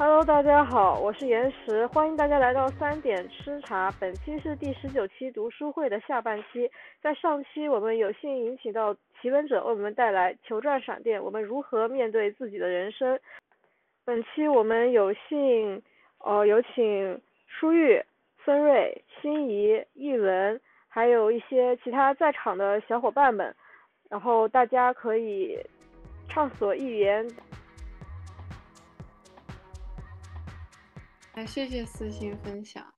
[0.00, 3.94] Hello，大家好，我是岩石，欢迎大家来到三点吃茶。
[4.00, 6.70] 本期是第十九期读书会的下半期，
[7.02, 13.20] 在上期我们有幸引起到奇闻者为我们带来《球状闪电》，我们如何面对自己的人生。
[14.06, 15.82] 本期我们有幸
[16.20, 18.02] 呃有请舒玉、
[18.42, 20.58] 孙瑞、心怡、艺文，
[20.88, 23.54] 还有一些其他在场的小伙伴们，
[24.08, 25.58] 然后大家可以
[26.26, 27.28] 畅所欲言。
[31.40, 32.94] 哎，谢谢私信分享。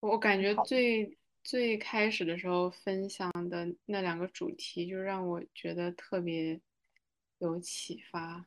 [0.00, 6.60] 我感觉最最开始的时候分享的那两个主题，就让我觉得特别
[7.38, 8.44] 有启发，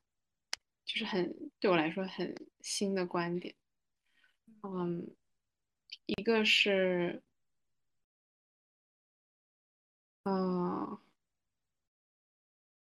[0.84, 3.56] 就是很对我来说很新的观点。
[4.62, 5.08] 嗯，
[6.06, 7.24] 一个是，
[10.24, 11.00] 嗯。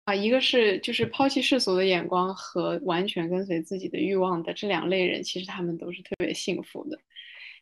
[0.08, 6.98] 啊，一个是就是抛弃世俗的眼光和完全跟随自己的欲望的这两类人，其实他们都是特别幸福的，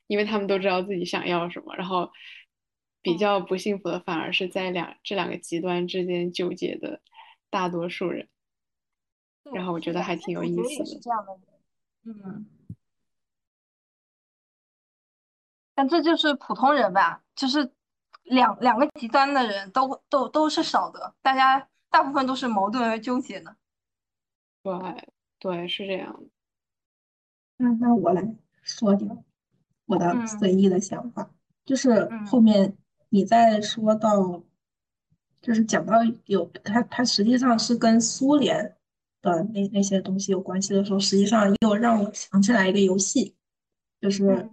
[0.06, 1.76] 因为他们都知道自己想要什么。
[1.76, 2.12] 然后
[3.02, 7.02] 比较不幸福的，反而是在两这两个极端之间纠结的
[7.50, 8.30] 大多数人。
[9.52, 10.86] 然后我觉得还挺有意思的。
[10.86, 11.34] 是这样的
[12.04, 12.46] 人，嗯。
[15.74, 17.72] 但这就是普通人吧，就是
[18.22, 21.68] 两两个极端的人都都都是少的，大家。
[21.90, 23.56] 大部分都是矛盾而纠结的，
[24.62, 26.24] 对对是这样。
[27.58, 29.24] 那那我来说点
[29.86, 31.32] 我的随意的想法，
[31.64, 32.76] 就是后面
[33.10, 34.44] 你在说到，
[35.42, 35.94] 就是讲到
[36.26, 38.76] 有它它实际上是跟苏联
[39.22, 43.36] 的那那些东西有关系的时候，实际上又让我想起来一个游戏，
[44.02, 44.50] 就是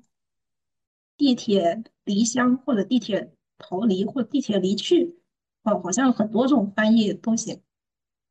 [1.16, 5.18] 地铁离乡或者地铁逃离或地铁离去。
[5.62, 7.60] 哦，好像很多这种翻译都行。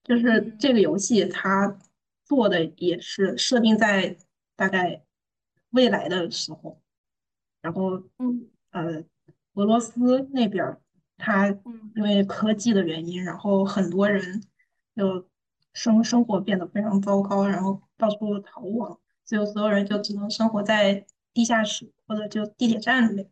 [0.04, 1.78] 就是这个游戏，它
[2.26, 4.18] 做的也是设定在
[4.56, 5.04] 大概
[5.70, 6.82] 未来的时候，
[7.62, 9.04] 然后，嗯，呃，
[9.54, 10.76] 俄罗斯那边
[11.18, 11.50] 它
[11.96, 14.44] 因为科技的原因，然后很多人
[14.96, 15.28] 就
[15.74, 23.30] 生生活变得非常糟糕，然后到处逃亡，最后所有人就只能生活在地下室或者就地铁站里面。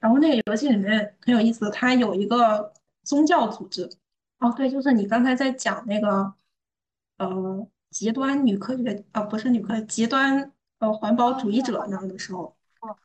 [0.00, 2.72] 然后那个游戏里面很有意思，它有一个。
[3.02, 3.90] 宗教组织，
[4.38, 6.34] 哦，对，就是你刚才在讲那个，
[7.18, 12.96] 呃，极端女科学，啊，不是女科，极端呃环保主义者那的时候，哦，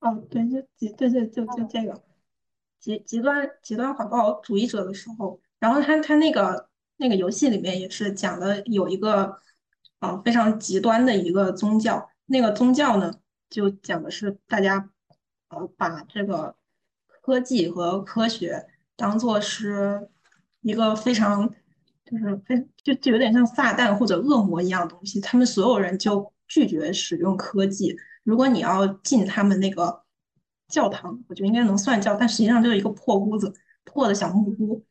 [0.00, 2.02] 哦，对，就极，对对，就就这个。
[2.78, 9.40] 极极端极端环保主义者的时候，然后他他那个那个游戏里面也是讲的有一个，
[10.00, 13.12] 啊，非常极端的一个宗教，那个宗教呢，
[13.48, 14.90] 就讲的是大家，
[15.48, 16.56] 呃，把这个
[17.06, 18.68] 科技和科学。
[18.96, 20.08] 当做是
[20.60, 21.48] 一个非常，
[22.04, 25.20] 就是非就就有点像撒旦或者恶魔一样东西。
[25.20, 27.96] 他们所有人就拒绝使用科技。
[28.22, 30.02] 如果你要进他们那个
[30.68, 33.52] 教堂，我觉得应该能算教，但实际上就是一个破屋子、
[33.84, 34.84] 破的小木屋。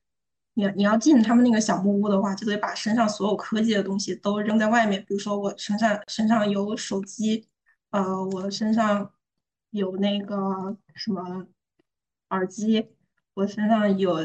[0.53, 4.99] 你你要进他们那个小木屋的话，就得把身上所有科技的东西都扔在外面。
[5.07, 7.47] 比如说我身上身上有手机，
[7.91, 9.09] 呃，我身上
[9.69, 11.47] 有那个什么
[12.31, 12.89] 耳机。
[13.41, 14.17] 我身上有，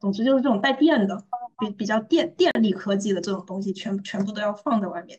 [0.00, 1.24] 总之就是这种带电的，
[1.58, 5.18] 比比较电电力科技的这种东西，全全部都要放在外面。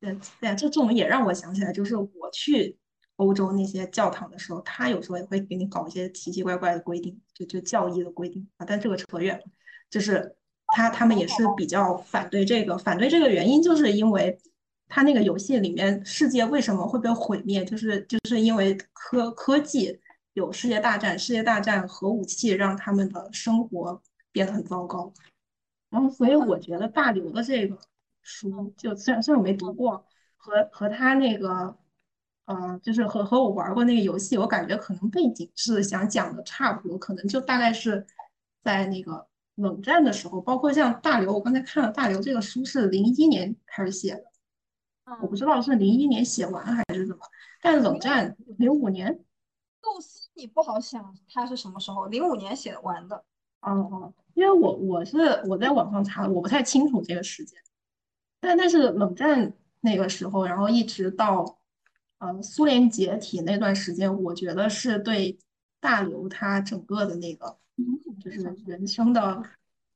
[0.00, 2.78] 对对，这这种也让我想起来，就是我去
[3.16, 8.64] 欧洲那些教堂的时候，他有时候也会给你搞一些奇奇怪怪的规定，就就教义的规定啊。
[8.66, 9.44] 但这个扯远了，
[9.90, 10.34] 就是
[10.68, 14.38] 他他们也是比较反对这个，反对这个原因就是因为
[14.88, 20.00] 他那个游戏里面世界为什么会被毁灭，就是就是因为科科技。
[20.38, 24.00] 有世界大战，世界大战核武器让他们的生活
[24.30, 25.12] 变得很糟糕。
[25.90, 27.76] 然后，所以我觉得大刘的这个
[28.22, 30.06] 书，就虽然虽然我没读过，
[30.36, 31.76] 和和他那个，
[32.44, 38.06] 呃，就是和和我玩过那个游戏，我感觉可能背景是想讲的差不多，可能就大概是
[38.62, 44.24] 在那个冷战的时候，包括像大刘，我刚才看了大刘这个书是零一年开始写的，
[45.20, 47.22] 我不知道是零一年写完还是怎么，
[47.60, 49.18] 但冷战零五年。
[49.92, 52.06] 构思你不好想，他是什么时候？
[52.06, 53.24] 零五年写完的。
[53.60, 55.16] 哦哦，因为我我是
[55.48, 57.58] 我在网上查，我不太清楚这个时间。
[58.40, 61.58] 但但是冷战那个时候，然后一直到
[62.18, 65.38] 呃苏联解体那段时间，我觉得是对
[65.80, 67.58] 大刘他整个的那个
[68.22, 69.42] 就是人生的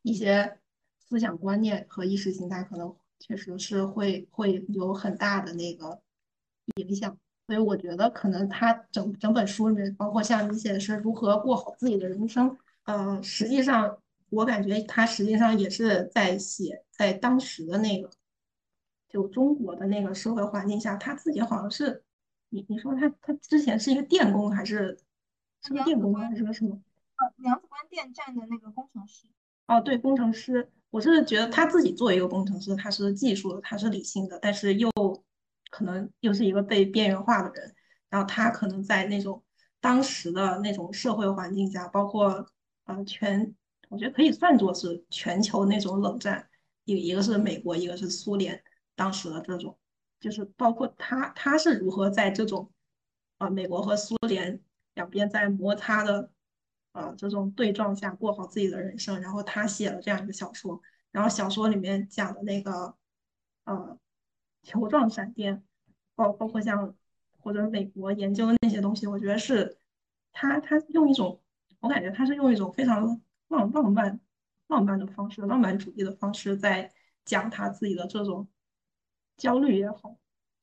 [0.02, 0.58] 一些
[0.98, 6.00] 思想观念和意识形态，可能确实是会会有很大的那个
[6.76, 7.16] 影响。
[7.46, 13.98] 所以我觉得，可能他整整本书里面，包括像你写的是如何过好自己的人生，呃，实际上
[14.30, 18.08] 我感觉他实际上也是在写在当时的那个
[19.08, 22.02] 就中国的那个社会环境下，他自己好像是，
[22.48, 24.98] 你你说他他之前是一个电工还是
[25.62, 26.80] 是个电工还是个什么？
[27.16, 29.26] 呃，娘子关电站的那个工程师。
[29.66, 34.90] 哦，对，工程师，我是觉得他自己作为一个工程师，他是技术的，他是理性的，但是又
[35.72, 37.74] 可能又是一个被边缘化的人。
[38.08, 39.42] 然后他可能在那种
[39.80, 42.46] 当时的那种社会环境下，包括
[42.84, 43.52] 呃全，
[43.88, 46.48] 我觉得可以算作是全球那种冷战，
[46.84, 48.62] 一一个是美国，一个是苏联，
[48.94, 49.76] 当时的这种，
[50.20, 52.70] 就是包括他他是如何在这种
[53.38, 54.60] 啊美国和苏联
[54.94, 56.30] 两边在摩擦的。
[56.94, 60.78] 呃，这种对撞下过好自己的人生，然后他写了这样一个小说，
[61.10, 62.94] 然后小说里面讲的那个
[63.64, 63.98] 呃
[64.62, 65.62] 球状闪电，
[66.14, 66.94] 包包括像
[67.38, 69.76] 或者美国研究的那些东西，我觉得是
[70.32, 71.40] 他他用一种，
[71.80, 74.20] 我感觉他是用一种非常浪浪漫
[74.68, 76.92] 浪漫的方式，浪漫主义的方式在
[77.24, 78.48] 讲他自己的这种
[79.36, 80.16] 焦虑也好，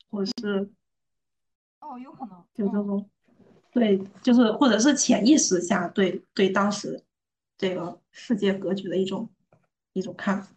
[0.09, 0.71] 或者是
[1.79, 3.09] 哦，有可能就这种。
[3.71, 7.05] 对，就是或者是潜意识下对对当时
[7.55, 9.29] 这个世界格局的一种
[9.93, 10.55] 一种看法，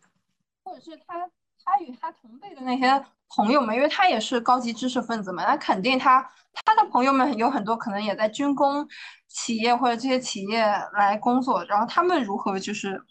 [0.65, 1.31] 或者是他
[1.63, 3.05] 他与他同辈的那些
[3.37, 6.23] 朋友们，因为他也是高级知识分子嘛，那肯定他
[6.65, 8.87] 他的朋友们有很多可能也在军工
[9.29, 10.63] 企业或者这些企业
[10.95, 13.03] 来工作，然后他们如何就是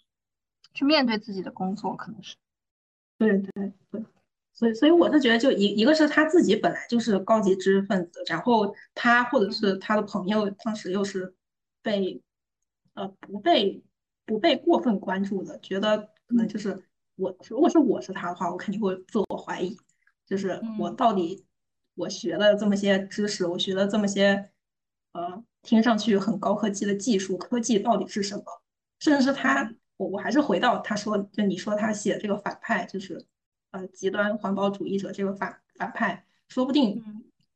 [0.74, 2.36] 去面对自己的工作，可能是
[3.18, 4.06] 对对对。
[4.54, 11.34] 所以，所以我是觉得，就一一个是他自己本来就是高级知识分子，然后他或者是他的朋友当时又是
[11.82, 12.22] 被
[12.94, 13.82] 呃不被
[14.26, 15.98] 不被过分关注的，觉得
[16.28, 16.80] 可能就是
[17.16, 19.76] 我如果是我是他的话，我肯定会自我怀疑，
[20.32, 21.46] 就是我到底
[21.96, 24.50] 我学了这么些知识，我学了这么些
[25.12, 28.44] 呃听上去很高科技的技术，科技到底是什么？
[29.00, 33.28] 甚至是他，我我还是回到他说，就你说他写这个反派就是。
[33.74, 37.02] 呃，极端环保主义者这个反反派，说不定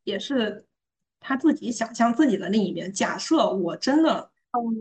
[0.06, 0.66] 也是
[1.20, 2.90] 他自己想象自己的另一面。
[2.90, 4.32] 假设我真的，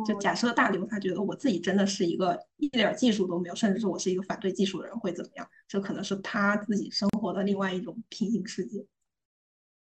[0.07, 5.49] 就假设大刘他觉得我自己真的是一个一点技术都没有，甚至是我是一个反对技术的人，会怎么样？
[5.67, 8.87] 这可能是他自己生活的另外一种平行世界。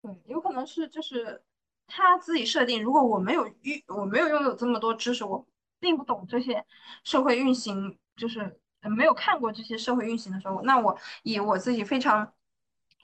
[0.02, 1.42] 对，有可能是就是
[1.86, 5.46] 他自己设定，如果我没有拥我没有拥有这么多知识，我
[5.78, 6.64] 并不懂这些
[7.04, 8.58] 社会运行，就是。
[8.96, 12.32] 没有看过这些社会运行的时候，那我以我自己非常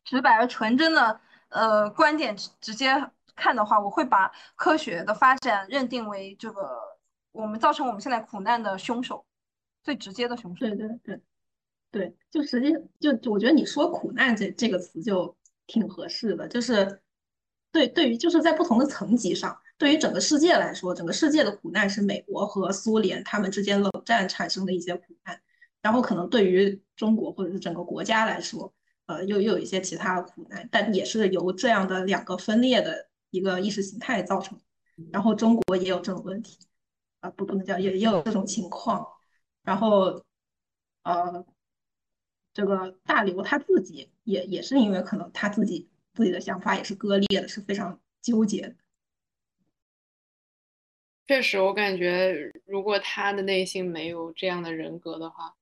[0.03, 1.21] 直白而纯真的
[1.51, 6.79] 呃观点直接看的话，我会把科学的发展认定为这个
[7.33, 9.25] 我们造成我们现在苦难的凶手，
[9.83, 10.67] 最直接的凶手。
[10.67, 11.21] 对对对
[11.91, 15.35] 对，就实际就我觉得你说苦难这这个词就
[15.67, 17.01] 挺合适的，就是
[17.73, 25.41] 对对于就是在不同的层级上，对于整个世界来说，整个世界的苦难是美国和苏联他们之间冷战产生的一些苦难。
[25.81, 28.75] 然后可能对于中国或者是整个国家来说，
[29.07, 34.61] 呃，又又有一些其他的苦难，但也是由这样的两个分裂的一个意识形态造成。
[35.13, 36.59] 然后中国也有这种问题，
[37.21, 39.07] 啊，不不能叫也也有这种情况。
[39.63, 40.25] 然后，
[41.03, 41.47] 呃，
[42.53, 48.77] 这个大刘他自己也也是因为可能他自己自己的想法也是割裂的，是非常纠结的。
[51.27, 55.55] 确实，我感觉如果他的内心没有这样的人格的话。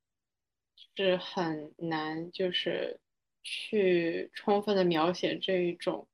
[0.99, 2.99] 是很难，就是
[3.43, 6.09] 去充分的描写这一种，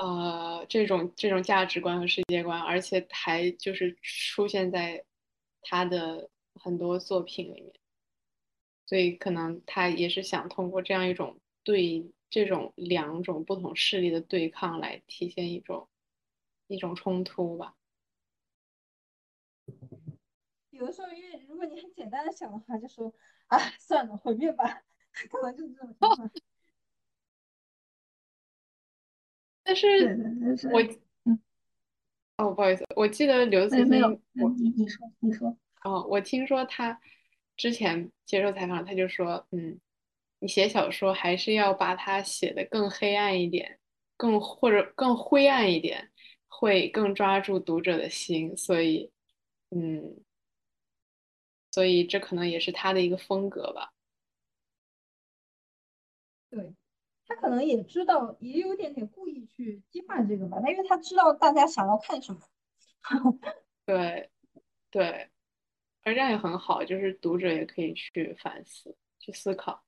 [0.00, 5.04] 呃，这种这种价值观和世界观，而且还就是出现在
[5.60, 7.72] 他的很多作品里面，
[8.86, 15.86] 所以可能他也是想通过这样一种对这种两种不同势力的对抗来体现一种
[16.66, 17.74] 一种冲突吧。
[20.70, 23.12] 有的时候，因为如果你很简单的想的话，就说。
[23.48, 24.84] 啊，算了，毁灭吧，
[25.28, 26.30] 可能就是这种情况。
[29.70, 30.82] 但是，我，
[31.24, 31.40] 嗯，
[32.36, 37.00] 哦，不好意思，我记得刘慈欣，我你你说你说，哦，我听说他
[37.56, 39.78] 之前接受采访，他就说，嗯，
[40.40, 43.78] 你写小说还是要把它写的更黑暗一点，
[44.16, 46.10] 更或者更灰暗一点，
[46.48, 49.12] 会更抓住读者的心，所以，
[49.70, 50.16] 嗯。
[51.72, 53.92] 所以这可能也是他的一个风格吧。
[56.50, 56.74] 对，
[57.30, 60.58] 他可能也知道，也有点点故意去激化这个吧。
[60.60, 62.40] 他因为他知道大家想要看什么。
[63.86, 64.28] 对，
[64.90, 65.30] 对，
[66.02, 69.84] 而这样也很好，就是读者也可以去反思、去思考。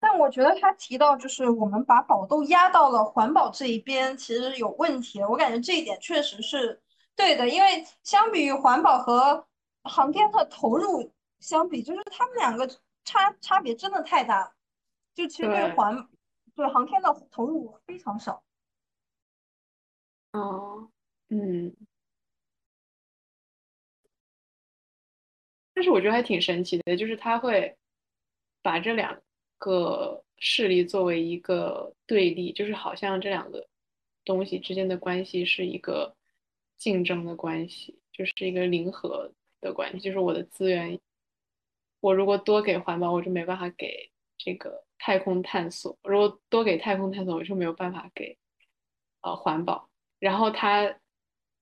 [0.00, 5.22] 但我觉得他提到，就是我们把宝豆压到了环保这一边，其实有问题。
[5.22, 6.82] 我感觉这一点确实是。
[7.14, 9.46] 对的，因为相比于环保和
[9.84, 12.68] 航天的投入相比，就是他们两个
[13.08, 14.54] 差差别真的太大，
[15.14, 16.08] 就其实对环
[16.54, 18.42] 对航天的投入非常少。
[20.32, 20.90] 哦，
[21.30, 21.74] 嗯。
[25.72, 27.78] 但是我觉得还挺神奇的，就是他会
[28.60, 29.22] 把这两
[29.56, 33.66] 个势力作为一个对立，就是好像这两个
[34.24, 36.14] 东西之间的关系是一个
[36.76, 40.00] 竞争的关系，就是一个零和的关系。
[40.00, 40.98] 就是我的资源，
[42.00, 48.36] 我如果多给环保，我就没办法给这个太空探索；如果多给太空探索，我就没有办法给
[49.22, 49.88] 呃环保。
[50.18, 50.98] 然后他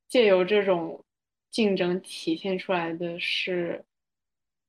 [0.08, 1.04] 借由这种
[1.50, 3.84] 竞争体现出来的是。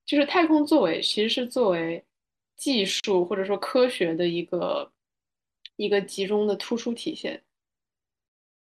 [0.05, 2.01] 就是太空作为，其实是作为
[2.55, 4.89] 技术或者说科学的一个
[5.75, 7.43] 一个集中的突出体现，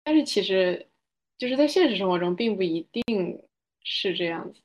[0.03, 0.89] 但是其实
[1.37, 3.41] 就是在现实生活中并不一定
[3.81, 4.59] 是这样子。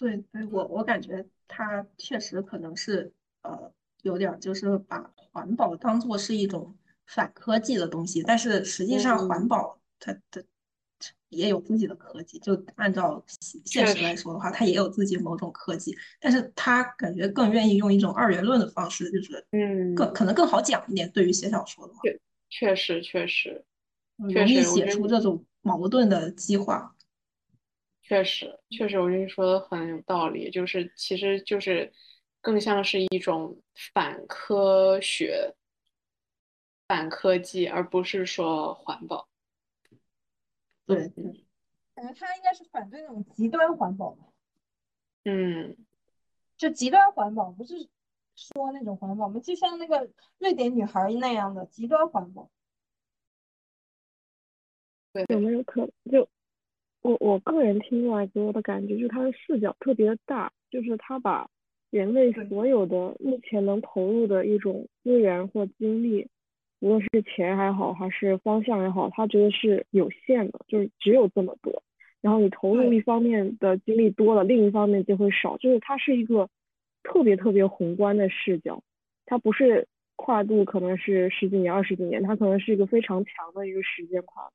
[0.00, 3.70] 对，对我我感觉他确实可能是呃
[4.02, 6.74] 有点就是把环保当做是一种
[7.06, 10.44] 反科技的东西，但是实际上环保它的。
[11.30, 13.22] 也有自己的科技，就按照
[13.64, 21.08] 现实来说的话，它也有自己某种科技，但是他感觉更愿意用一种二元论的方式，就是嗯，更可能更好讲一点。
[21.12, 22.00] 对于写小说的话，
[22.50, 23.64] 确实确实，
[24.18, 26.96] 容易写出这种矛盾的激化。
[28.10, 31.92] 确实确实，我觉得你说的很有道理，就是其实就是
[32.40, 33.56] 更像是一种
[33.94, 35.54] 反科学、
[36.88, 39.28] 反科技，而不是说环保。
[40.86, 41.08] 对，
[41.94, 44.18] 感觉他应该是反对那种极端环保
[45.22, 45.76] 嗯，
[46.56, 47.76] 就极端环保不是
[48.34, 49.38] 说那种环保吗？
[49.38, 52.50] 就像那个瑞典女孩那样的极端环保。
[55.12, 56.28] 对，有没有可能就
[57.02, 61.48] 我我个人听来给我的感觉，就是他的视角特别的大，就是他把
[61.90, 66.28] 人类所有的目前能投入的一种资源或精力。
[66.80, 71.82] 无论是钱还好，还是方向也好，他觉得是有限的，就是只有这么多。
[72.22, 75.56] 然后你投入一方面的精力多了，另一方面就会少。
[75.58, 76.48] 就是它是一个
[77.02, 78.82] 特别特别宏观的视角，
[79.26, 84.52] 它不是跨度可能是十几年、二十几年，它可能是一个非常强的一个时间跨度。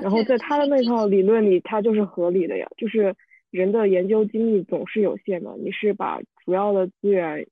[0.00, 2.68] 然后在他的那套理论里，它就是合理的呀。
[2.76, 3.14] 就是
[3.50, 7.46] 人的研究精力总是有限的，你是把主要的资源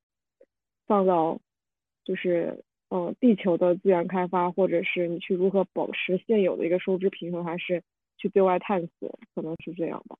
[0.86, 1.40] 放到
[2.04, 2.62] 就是。
[2.94, 7.82] 嗯，地球的资源开发，或者是你去如何保持现有的一个收支平衡，还是
[8.18, 10.18] 去对外探索，可能是这样吧。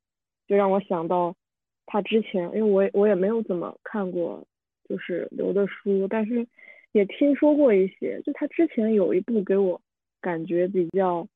[0.49, 1.37] 就让我想到
[1.85, 4.43] 他之前，因为我我也没有怎么看过，
[4.89, 6.47] 就是刘的书，但是
[6.93, 8.23] 也听说过一些。
[8.25, 9.79] 就他之前有一部给我
[10.23, 11.29] 感觉比较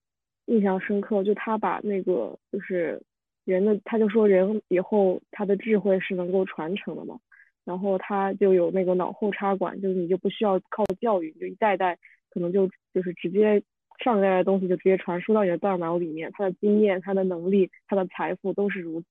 [0.46, 3.00] 印象深刻，就他把那个就是
[3.44, 7.18] 人的，他就说人以后他的智慧是能够传承的嘛。
[7.64, 11.98] 然后他就有那个脑后插管，就是你就不需要靠教育，就一代代
[12.30, 13.60] 可能就就是直接
[14.04, 19.06] 上一代的东西就直接传输到你的大脑里面，他的经验、他的能力、他的财富都是如此。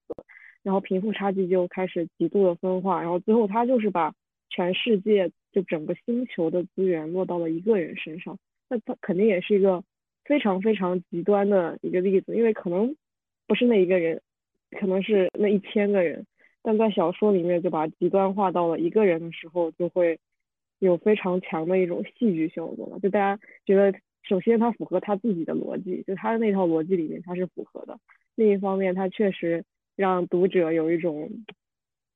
[0.63, 4.13] 然后贫富差距就开始极度的分化，然后最后他就是把
[4.50, 8.38] 全世界就整个星球的资源落到了一个人身上，
[8.70, 9.84] 那他肯定也是一个
[10.25, 12.96] 非常非常极端的一个例子，因为可能
[13.48, 14.22] 不是那一个人，
[14.72, 16.25] 可能是那一千个人。
[16.62, 20.17] 但在小说里面就把极端化到了一个人的时候，就会
[20.79, 23.00] 有非常强的一种戏剧效果了。
[23.00, 28.00] 就大家觉得，首先他符合他自己的逻辑，就他的那套逻辑里面他是符合的。
[28.34, 29.63] 另一方面，他确实
[29.96, 31.29] 让读者有一种，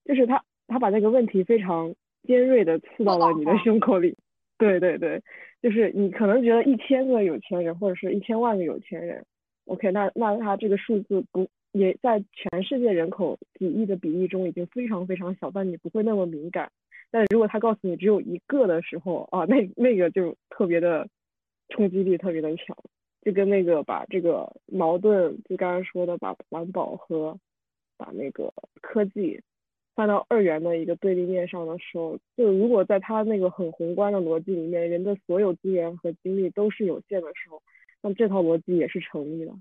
[0.04, 4.18] 就是他他把那个问题非常尖锐的刺到了你的胸口里。
[4.58, 5.22] 对 对对，
[5.62, 9.26] 就是你可能觉得一千个有钱人或者是一千万个有钱人
[9.66, 11.48] ，OK，那那他这个数字不。
[11.72, 16.72] 也在全世界人口几亿的比例中已经非常非常小，但你不会那么敏感。
[17.12, 21.08] 但如果他告诉你只有一个的时候啊，那那个就特别的
[21.70, 22.76] 冲击力特别的强，
[23.22, 27.38] 就跟那个把这个矛盾，就刚刚说的把环保和
[27.98, 28.52] 把那个
[28.82, 29.40] 科技
[30.00, 37.62] 放到二元的一个对立面上的时候，就如果在他那个很宏观的逻辑里面，人的所有资源和精力都是有限的时候，
[38.02, 39.52] 那这套逻辑也是成立的。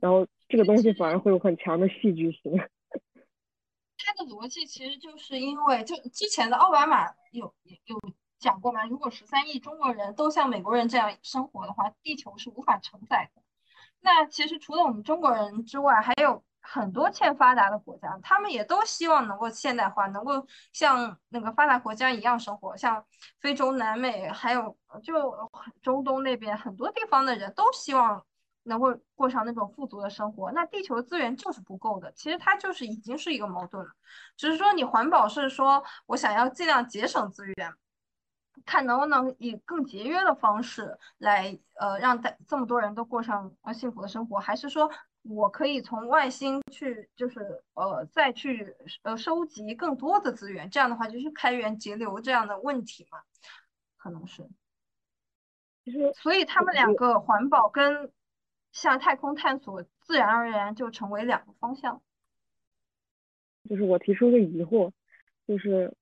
[0.00, 2.52] 然后这个东西反而会有很强的戏剧性。
[3.96, 7.54] 它的逻辑其实就是因为，就之前的奥巴马有
[7.86, 7.98] 有
[8.38, 13.40] 讲过嘛，如果十三亿中国人都像美国人这样生活的话，地球是无法承载的。
[14.02, 22.76] 那其实除了我们中国人之外，还有很多欠发达的国家，他们也都希望能够现代化，能够像那个发达国家一样生活。
[22.76, 23.04] 像
[23.40, 25.14] 非洲、南美，还有就
[25.82, 28.24] 中东那边很多地方的人都希望。
[28.66, 32.10] 能够过上那种富足的生活，那地球资源就是不够的。
[32.12, 33.92] 其实它就是已经是一个矛盾了，
[34.38, 37.74] 只是说你环保是说我想要尽量节省资源，
[38.64, 44.90] 看能不能以更节约的方式来呃让大这么多人都过上呃幸福的生活，还是说
[45.24, 53.18] 我可以从外星去就是呃再去呃收集更多的资源，这样的话就是开源节流这样的问题嘛？
[53.96, 54.46] 可能是。
[56.14, 58.10] 所以他们两个环保跟
[58.72, 62.02] 向太空探索，自然而然就成为两个方向。
[63.68, 64.92] 就是我提出个疑惑，
[65.46, 65.94] 就是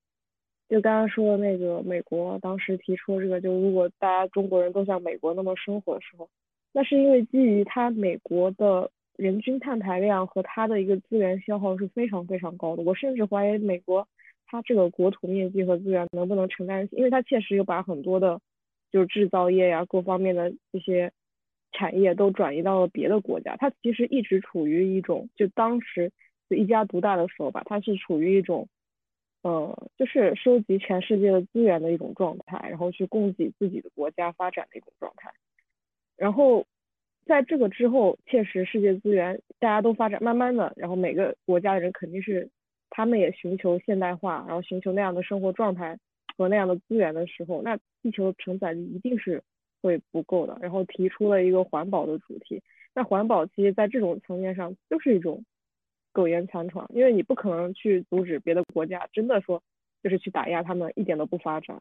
[0.69, 6.29] 就刚刚说的那个美国当时提出这个，就如果大家中国人都像美国那么生活的时候，
[6.73, 12.83] 那是因为基于它美国的人均碳排量和它的一个资源消耗是非常非常高的。
[12.83, 14.07] 我甚至怀疑美国
[14.47, 18.41] 它这个国土面积和资源能不能承担，因为它确实有把很多的。
[18.93, 21.11] 就是制造业呀，各方面的这些
[21.73, 23.57] 产业都转移到了别的国家。
[23.57, 26.13] 它其实一直处于一种，就当时
[26.51, 28.69] 就一家独大的时候吧，它是处于一种，
[29.41, 35.33] 呃，就是收集全世界的资源的一种状态，然后去供给自己的国家发展的一种状态。
[36.19, 36.67] 然后
[37.25, 42.49] 在这个之后，确实世界资源大家都发展，慢慢的，然后每个国家的人肯定是
[42.91, 45.99] 他们也寻求现代化，然后寻求那样的生活状态。
[46.39, 49.43] 和那样的资源的时候，那地球承载力一定是
[49.83, 50.57] 会不够的。
[50.63, 52.63] 然后提出了一个环保的主题，
[52.95, 55.45] 那环保其实在这种层面上就是一种
[56.11, 59.63] 苟延残喘，因为你不可能去阻止别的国家真的说
[60.03, 61.79] 就是去打压他们一点都不发展。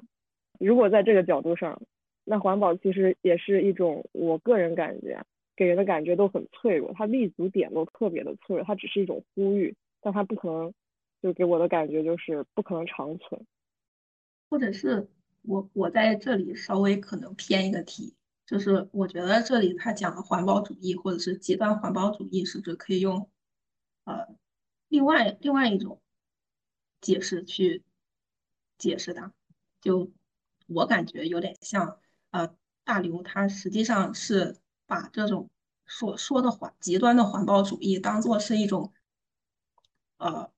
[0.59, 1.81] 如果在这个角度上，
[2.25, 5.17] 那环保其实也是一种，我个人感觉
[5.61, 10.73] 给人的感觉都很脆弱，它立足点都特别的脆弱，它只是一种呼吁，但它不可能
[11.21, 13.45] 就给我的感觉就是不可能长存。
[14.49, 15.07] 或者是
[15.43, 18.15] 我我在这里稍微可能偏一个题，
[18.47, 23.29] 就是我觉得这里他讲的环保主义或者是极端环保主义，是不是可以用
[24.05, 24.29] 呃
[24.87, 26.01] 另外另外一种
[27.01, 27.83] 解释去
[28.79, 29.31] 解释它？
[29.79, 30.11] 就
[30.65, 31.99] 我感觉有点像
[32.31, 34.57] 呃大刘他实际上是
[34.91, 35.49] 把这种
[35.85, 38.91] 所说的环极端的环保主义当做是一种
[40.17, 40.51] 呃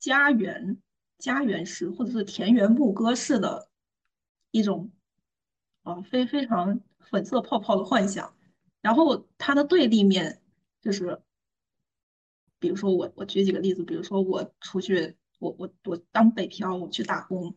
[0.00, 0.82] 家园。
[1.18, 3.70] 家园式或者是田园牧歌式的
[4.50, 4.92] 一种，
[5.82, 8.36] 呃，非非常粉色泡泡的幻想。
[8.82, 10.42] 然后它的对立面
[10.82, 11.22] 就是，
[12.58, 17.56] 比如说我我举几个例子，比如说我出去，我我我当北漂，我去打工，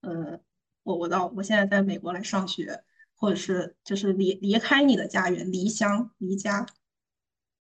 [0.00, 0.40] 呃，
[0.82, 2.82] 我我到我现在在美国来上学，
[3.16, 6.64] 或者是就是离离开你的家园，离乡离家，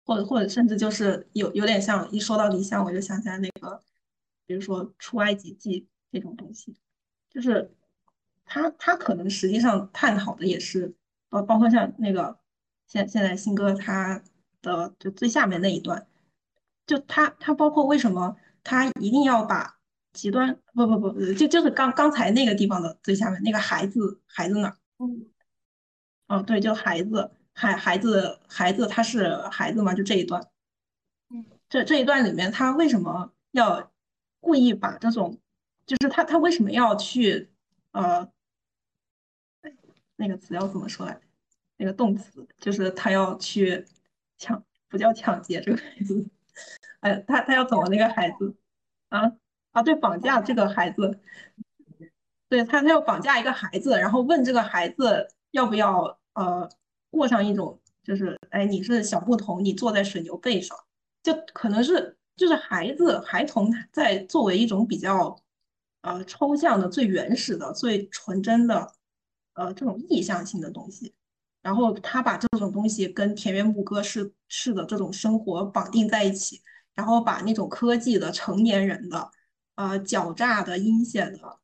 [0.05, 3.81] 或者或者甚至就是有有点像一说到离乡，我就想起来那个。
[4.45, 6.75] 比如说《出埃及记》这种东西，
[7.29, 7.71] 就是
[8.45, 10.95] 他他可能实际上探讨的也是，
[11.29, 12.39] 包包括像那个
[12.87, 14.23] 现现在新歌他
[14.63, 16.07] 的就最下面那一段，
[16.87, 19.77] 就他他包括为什么他一定要把
[20.13, 25.25] 极端不不不就就是刚刚才那个地方的最下面那个孩子孩子那儿，嗯，
[26.27, 30.47] 哦对，就孩子孩孩子孩子他是孩子嘛，就这一段，
[31.29, 33.91] 嗯，这这一段里面他为什么要？
[34.41, 35.37] 故意把这种，
[35.85, 37.51] 就是他他为什么要去
[37.91, 38.31] 呃，
[40.15, 41.19] 那个词要怎么说来？
[41.75, 43.85] 那个动词就是他要去
[44.37, 46.25] 抢，不叫抢劫这个孩子，
[47.01, 48.55] 哎，他他要怎么那个孩子
[49.09, 49.29] 啊
[49.71, 49.83] 啊？
[49.83, 51.19] 对，绑架这个孩子，
[52.49, 56.67] 对他他要绑架一个孩子，然后问这个孩子要不要呃
[57.09, 60.77] 过上一种就是哎你是小牧童，你坐在水牛背上，
[61.23, 62.17] 就可能是。
[62.39, 65.37] 就是孩子、孩童在作为一种比较，
[66.03, 68.93] 呃，抽象的、最原始的、最纯真的，
[69.55, 71.13] 呃，这种意向性的东西，
[71.61, 76.61] 然后他把这种东西跟田园牧歌式式的这种生活绑定在一起，
[76.95, 79.29] 然后把那种科技的、成年人的、
[79.75, 81.59] 呃，狡诈的、阴险的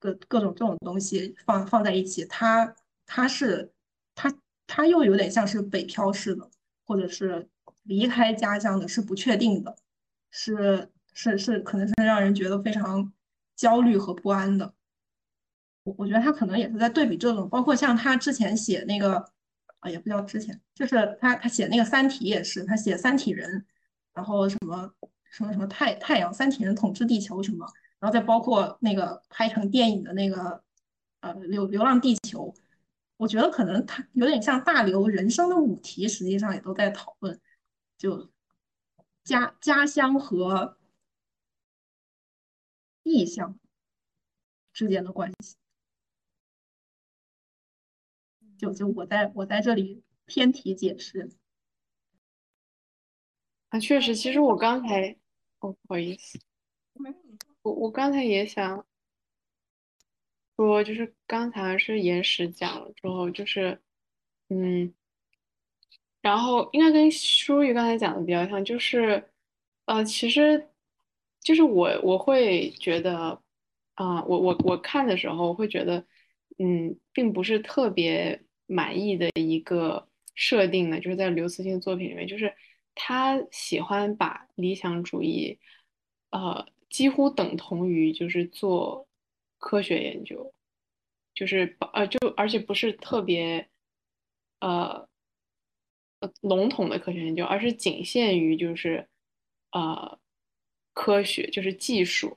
[0.00, 2.74] 各各种这种东西放放在一起，他
[3.06, 3.70] 他是
[4.16, 4.34] 他
[4.66, 6.50] 他又有点像是北漂式的，
[6.84, 7.48] 或者是
[7.84, 9.76] 离开家乡的，是不确定的。
[10.32, 13.12] 是是是，可能是让人觉得非常
[13.54, 14.74] 焦虑和不安的。
[15.84, 19.16] 我我觉得他可能也是在对比这种，包括像他之前写那个
[19.80, 23.66] 啊，也不叫之前，就是他他写那个《三体》也是，他写三体人，
[24.12, 24.92] 然后什么
[25.30, 27.66] 什么什么太太阳三体人统治地球什么，
[28.00, 30.64] 然后再包括那个拍成电影的那个
[31.20, 32.52] 呃《流流浪地球》，
[33.16, 37.40] 我觉得可能它有点像大刘人生的五题，实际上也都在讨论
[37.96, 38.30] 就。
[39.22, 40.78] 家家乡和
[43.02, 43.60] 异乡
[44.72, 45.56] 之间的关系，
[48.56, 51.30] 就就我在我在这里偏题解释。
[53.68, 55.18] 啊，确实，其实我刚才，
[55.60, 56.40] 哦，不好意思，
[57.62, 58.86] 我我刚才也想
[60.56, 63.80] 说，就是刚才是延时讲了之后，就是，
[64.48, 64.94] 嗯，
[66.20, 69.30] 然后应该跟舒玉刚才讲的比较像，就是，
[69.86, 70.68] 呃，其实，
[71.40, 73.40] 就是我我会觉得，
[73.94, 76.04] 啊，我我我看的时候会觉得，
[76.58, 82.54] 嗯，并不是特别满意的一个设定呢，就是在刘慈欣作品里面，就是。
[83.02, 85.58] 他喜欢把理想主义，
[86.30, 89.08] 呃，几乎等同于就是做
[89.58, 90.52] 科学研究，
[91.32, 93.66] 就是呃，就而且不是特别，
[94.60, 95.08] 呃，
[96.42, 99.08] 笼统的科学研究，而是仅限于就是
[99.72, 100.18] 呃
[100.92, 102.36] 科学，就是技术，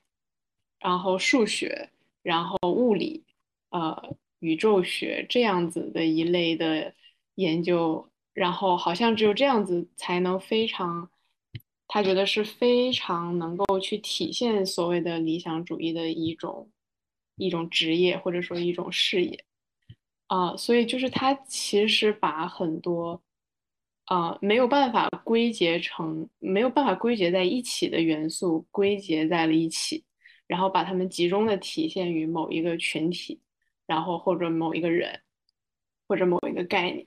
[0.80, 1.90] 然后数学，
[2.22, 3.26] 然后物理，
[3.72, 6.94] 呃，宇宙学这样子的一类的
[7.36, 8.10] 研究。
[8.34, 11.12] 然后好像只有这样子才能非常，
[11.94, 16.72] 他觉得是非常能够去体现所谓的理想主义的一种
[17.36, 19.46] 一种职业或者说一种事业
[20.26, 23.22] 啊，所以就是他其实把很多
[24.06, 30.04] 啊没有办法归结成没有办法归结在一起的元素归结在了一起，
[30.48, 33.40] 然后把它们集中的体现于某一个群体，
[33.86, 35.22] 然后或者某一个人
[36.08, 37.06] 或者某一个概念。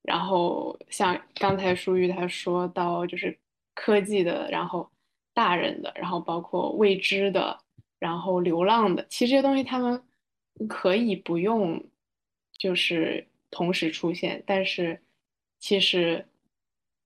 [0.00, 3.38] 然后像刚才舒玉他说到，就是
[3.74, 4.90] 科技的，然后
[5.32, 7.58] 大人的，然后包括未知的，
[7.98, 10.02] 然后流浪的，其实这些东西他们
[10.68, 11.84] 可以不用
[12.56, 15.02] 就是同时出现，但是
[15.58, 16.24] 其实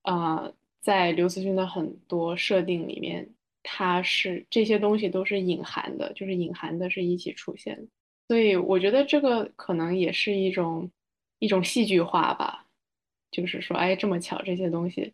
[0.02, 3.28] 呃，在刘慈欣的很多设定里面，
[3.62, 7.88] 它是这些东西都是隐含的，就是隐含的是一起出现，
[8.26, 10.90] 所以我觉得这个可能也是一种
[11.38, 12.66] 一种戏剧化吧。
[13.30, 15.12] 就是说，哎，这么巧，这些东西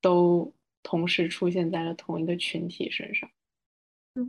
[0.00, 0.50] 都
[0.82, 3.28] 同时出现在了同一个群体身上。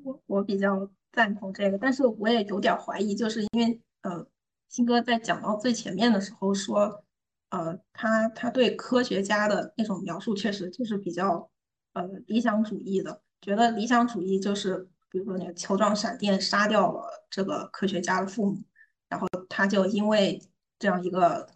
[0.03, 4.25] 我我比较赞同这个，但是我也有点怀疑，就是因为呃，
[4.69, 7.03] 新哥在讲到最前面的时候说，
[7.49, 11.49] 呃，他他对科学家的那种描述确实就是比较
[11.93, 18.63] 呃理想主义的，觉得理想主义就是比如说那个球状闪电杀掉了这个科学家的父母，
[19.09, 20.41] 然后他就因为
[20.79, 21.49] 这样一个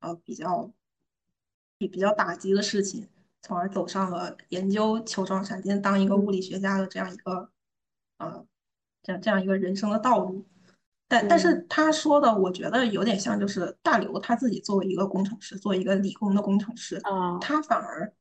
[0.00, 0.72] 呃比较。
[1.78, 3.06] 比比较打击的事情，
[3.46, 7.48] 从而走上了研究球状闪电、当一个物理学家的这样一个，
[8.18, 8.44] 呃，
[9.04, 10.44] 这样这样一个人生的道路。
[11.06, 17.00] 但但是他说的，我觉得有点像，就是大刘他自己作为一个工程师，作为一个理工的工程师，
[17.40, 18.12] 他反而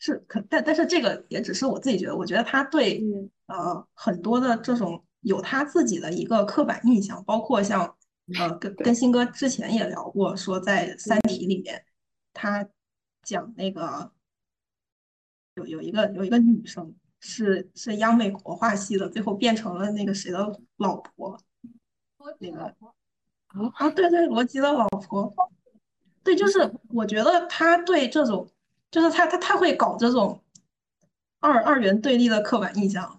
[0.00, 3.00] 是可，但但是这个也只是我自己觉得，我觉得他对
[3.46, 7.94] 呃很多的这种有他自己的一个刻板印象，包括像
[8.36, 11.84] 呃跟跟新哥之前也聊过，说在《三体》里面
[12.32, 12.68] 他。
[13.26, 14.12] 讲那个
[15.56, 21.38] 有有一个有一个女生是是央美国画系的，最后变成了那个谁的老婆，
[22.38, 22.74] 那个
[23.74, 25.32] 啊对对罗辑的老婆，
[26.22, 28.48] 对，就是我觉得他对这种
[28.90, 30.42] 就是他他他会搞这种
[31.40, 33.18] 二二元对立的刻板印象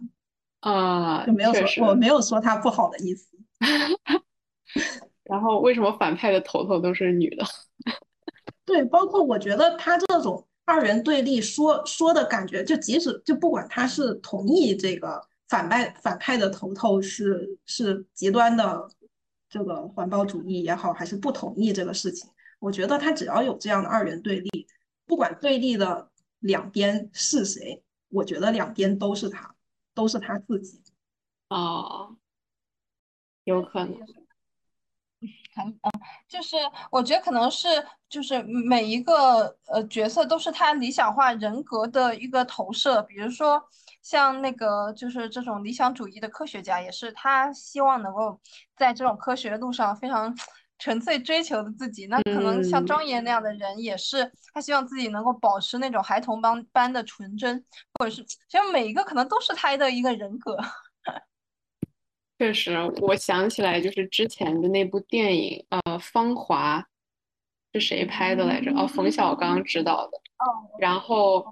[0.60, 3.38] 啊，就没有说我没有说他不好的意思。
[5.24, 7.46] 然后为什么反派的头头都是女的？
[8.66, 18.90] 对，包括我觉得他这种二元对立说说的感觉，就即使就不管他是同意这个反派反派的头头是是极端的
[19.48, 24.68] 这个环保主义也好，还是不同意这个事情，我觉得他只要有这样的二元对立，
[25.06, 29.56] 不管对立的两边是谁，我觉得两边都是他，
[29.94, 30.82] 都是他自己。
[31.50, 32.18] 哦，
[33.44, 33.96] 有可能。
[35.58, 35.80] 嗯，
[36.28, 36.58] 就是
[36.92, 37.68] 我觉得可能是，
[38.10, 43.02] 就是每一个呃角色都是他理想化人格的一个投射。
[43.04, 43.62] 比如说
[44.02, 48.40] 像那个就是这种理想主义的科学家，也是他希望能够
[48.76, 50.36] 在这种科学路上非常
[50.78, 52.08] 纯粹追求的自己。
[52.08, 57.64] 那可能像庄严那样的人，也是他希望自己能够保持那种孩童般般的纯真，
[57.98, 60.58] 或者是其实每一个可能都是他的一个人格。
[62.38, 66.82] 确实，我想起来就是之前的那部电影，呃，《芳华》
[67.74, 68.72] 是谁拍的来着？
[68.74, 70.18] 哦，冯小刚执导的。
[70.18, 70.68] 哦。
[70.78, 71.46] 然后，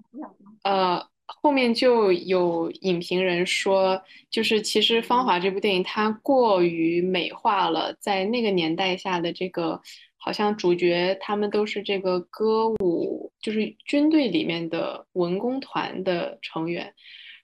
[0.63, 9.81] 呃，后面就有影评人说，就是其实《芳华》这部电影它过于美化了在那个年代下的这个，
[10.17, 16.93] 好像主角他们都是这个歌舞，就是军队里面的文工团的成员，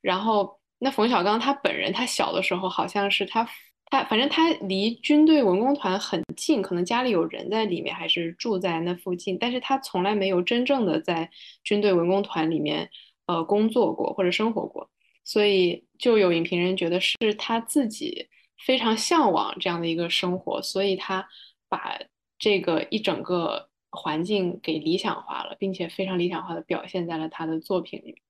[0.02, 0.59] 然后。
[0.79, 3.47] 那冯小刚他本人，他小的时候好像是他
[3.91, 11.29] 他反正他离军队文工团很近，可能家里有人在里面，还是住在那附近，但是他从来没有真正的在
[11.63, 12.89] 军队文工团里面
[13.27, 14.89] 呃工作过或者生活过，
[15.23, 18.27] 所以就有影评人觉得是他自己
[18.65, 21.27] 非常向往这样的一个生活，所以他
[21.67, 21.99] 把
[22.37, 28.21] 这个一整个环境给理想化了，并且非常理想化的表现在了他的作品里。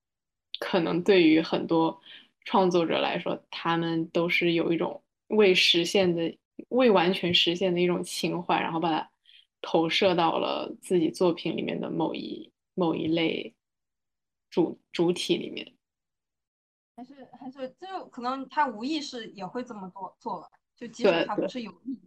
[0.60, 2.02] 可能对于很多
[2.46, 5.04] 创作者来说，他们都是有一种。
[5.28, 6.36] 未实现的、
[6.70, 9.12] 未完全实现的一种情怀，然后把它
[9.62, 13.54] 投射到了自己作品里面的某一某一类
[14.50, 15.72] 主主体里面，
[16.96, 22.00] 还是还是就可能他无意识也会这么做做了，就即使他不是有意。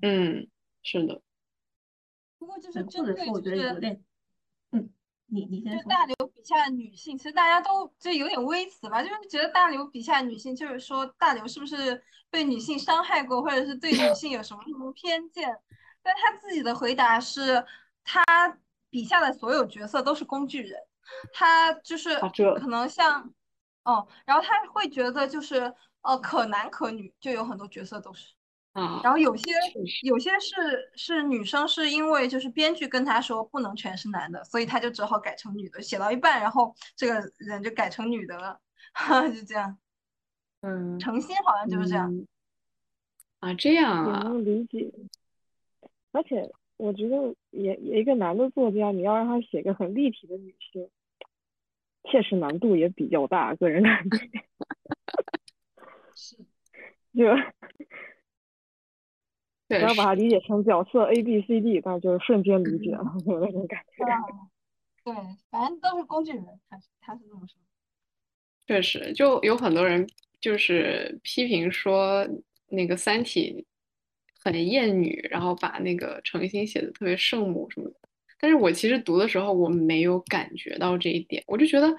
[0.00, 0.48] 嗯，
[0.82, 1.20] 是的。
[2.38, 4.00] 不过就是针对就是。
[5.34, 15.58] 你你先就大刘笔下的女性，其实大家都就有点微词吧，就是觉得大刘笔下女性，就是说大刘是不是被女性伤害过，或者是对女性有什么什么偏见？
[16.02, 17.64] 但他自己的回答是，
[18.04, 18.22] 他
[18.90, 20.78] 笔下的所有角色都是工具人，
[21.32, 23.34] 他就是可能像，
[23.82, 28.34] 哦，然后他会觉得就是呃可男可女，就有很多角色都是。
[28.74, 29.52] 啊，然后有些
[30.02, 35.80] 有些是是女生，是因为就是编剧跟他说不能全是男的，所以他就只好改成女的。
[35.80, 38.60] 写到一半，然后这个人就改成女的了，
[39.32, 39.78] 就这样。
[40.62, 42.26] 嗯，诚心好像就是这样。
[43.38, 44.22] 啊，这样啊。
[44.24, 44.92] 能理解。
[46.10, 50.90] 而且我觉得，也也一个男的作家，你要让他写个很立体的女性，
[52.10, 54.28] 确实难度也比较大，个人感觉。
[56.16, 56.36] 是。
[57.14, 57.24] 就。
[59.78, 64.04] 不要把它理解成角色 A B C D，那就瞬间理解了， 有那种感觉。
[65.04, 65.14] 对，
[65.50, 67.56] 反正都是工具人，他他是这么说。
[68.66, 70.06] 确实，就有很多人
[70.40, 72.26] 就是批评说
[72.68, 73.52] 那个《三体》
[74.42, 77.96] 很厌女，然后把那个程心写的特别圣母什么的。
[78.40, 81.94] 但是我其实读的时候，我没有感觉到这一点，我就觉得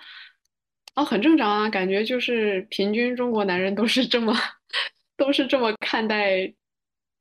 [0.96, 4.34] 啊，很正常啊，感觉就是平均中国男人都是这么
[5.16, 6.52] 都是这么看待。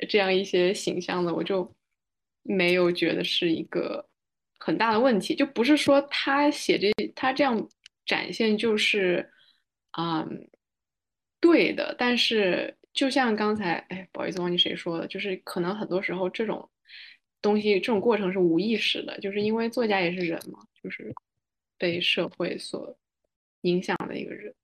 [0.07, 1.71] 这样一些形象的，我就
[2.43, 4.07] 没有觉得是一个
[4.59, 7.69] 很大的问题，就不是说他写这他这样
[8.07, 9.31] 展现就是
[9.99, 10.49] 嗯
[11.41, 16.69] 对的，但是就像刚才哎不好意思忘记谁说的，就是可能很多时候这种
[17.41, 21.15] 东西这种过程是无意识的，就是因为作家也是人嘛，就是
[21.79, 22.97] 被社会所
[23.63, 24.55] 影响的一个人。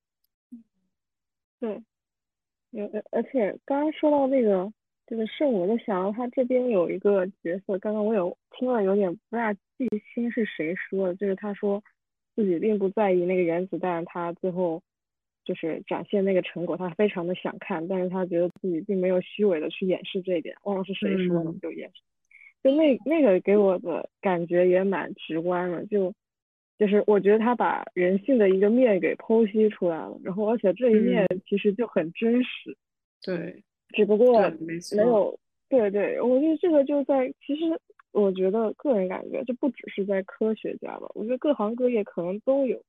[1.59, 1.83] 对，
[2.73, 4.73] 而而且刚刚说到那个。
[5.11, 11.15] 就是圣我在想，他这边有一个角色，刚刚我有听了，有点不大记清是谁说的。
[11.17, 11.83] 就是他说
[12.37, 14.81] 自己并不在意那个原子弹，他最后
[15.45, 20.55] 就是展现那个成果，他非常的想看，但是他觉得自己并没有虚伪的去掩饰这一点。
[20.63, 22.01] 忘了是谁说的，就掩饰。
[22.63, 26.15] 就那那个给我的感觉也蛮直观的，就
[26.79, 32.77] 就是我觉得他把人性的一个面给剖析出来了，然后而且这一面其实就很真实。
[33.25, 33.65] 对。
[33.93, 37.81] 只不过没有，对对，我觉得这个就在，其实
[38.13, 42.81] 我觉得个人感觉，这不只是在科学家吧，我觉得各行各业可能都有，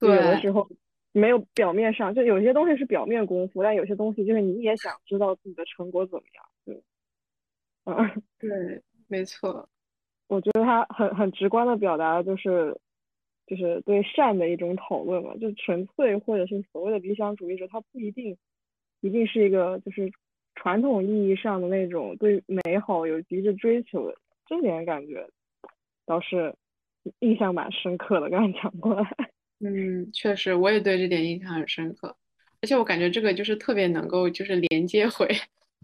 [0.00, 0.68] 有的时候
[1.12, 6.82] 没有表面上，就有些东西是表面功夫，但有些东西就是你也想知道自己的成果怎么样，对，
[7.84, 9.68] 嗯， 对，没错，
[10.28, 12.78] 我觉得他很很直观的表达就是，
[13.46, 18.36] 就是对善的一种讨论嘛，就纯粹或者是所谓的理想主义者，他不一定
[19.00, 20.12] 一定是一个就是。
[20.54, 25.26] 传统意义上的那种对美好有极致追求的，这点感觉
[26.06, 26.54] 倒是
[27.20, 28.30] 印象蛮深刻的。
[28.30, 29.06] 刚刚讲过来，
[29.60, 32.16] 嗯，确实，我也对这点印象很深刻。
[32.60, 35.28] 而且我感觉这个就是特别能够就是连接回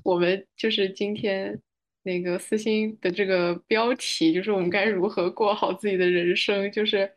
[0.04, 1.60] 我们就是今天
[2.04, 6.70] 那个私心的这个标题，就是我们该如何过好自己的人生。
[6.70, 7.10] 就是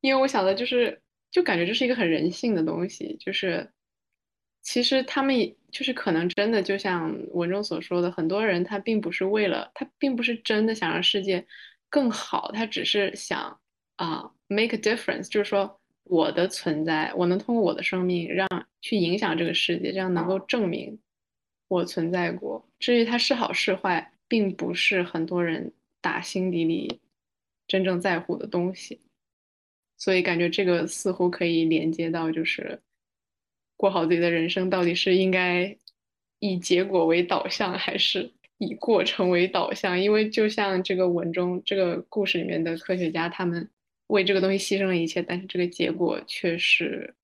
[0.00, 3.68] 因为我想的就是，就感觉这是一个很人性的东西，就是
[4.62, 5.54] 其实他们也。
[5.72, 11.46] 就是可能真的就像文中所说的，很多人他并不是为了他并不是真的想让世界
[11.88, 13.56] 更好，他只是想
[13.94, 18.48] 啊 make a difference，就是说我的存在，我能通过我的生命让
[18.80, 20.98] 去影响这个世界，这样能够证明
[21.68, 22.68] 我存在过。
[22.80, 27.00] 至于他是好是坏，并不是很多人打心底里
[27.68, 29.00] 真正在乎的东西，
[29.96, 32.82] 所以感觉这个似乎可以连接到就是。
[33.80, 35.74] 过好自己的人生，到底是应该
[36.38, 39.98] 以结果为导向，还是以过程为导向？
[39.98, 43.70] 因为就像这个文中这个故事里面的科学家，他们
[44.08, 47.14] 为这个东西牺牲了一切，但是这个结果却是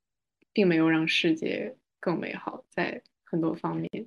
[0.54, 4.06] 并没有让世界更美好，在很多方面。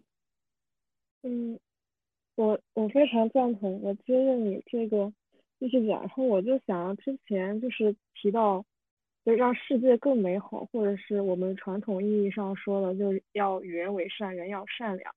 [1.21, 1.59] 嗯，
[2.33, 5.13] 我我非常赞同，我接着你这个
[5.59, 8.65] 继续讲，然后我就想之前就是提到，
[9.29, 15.13] 就让世界更美好，或者是我们传统意义上说的，就是要与人为善，人要善良，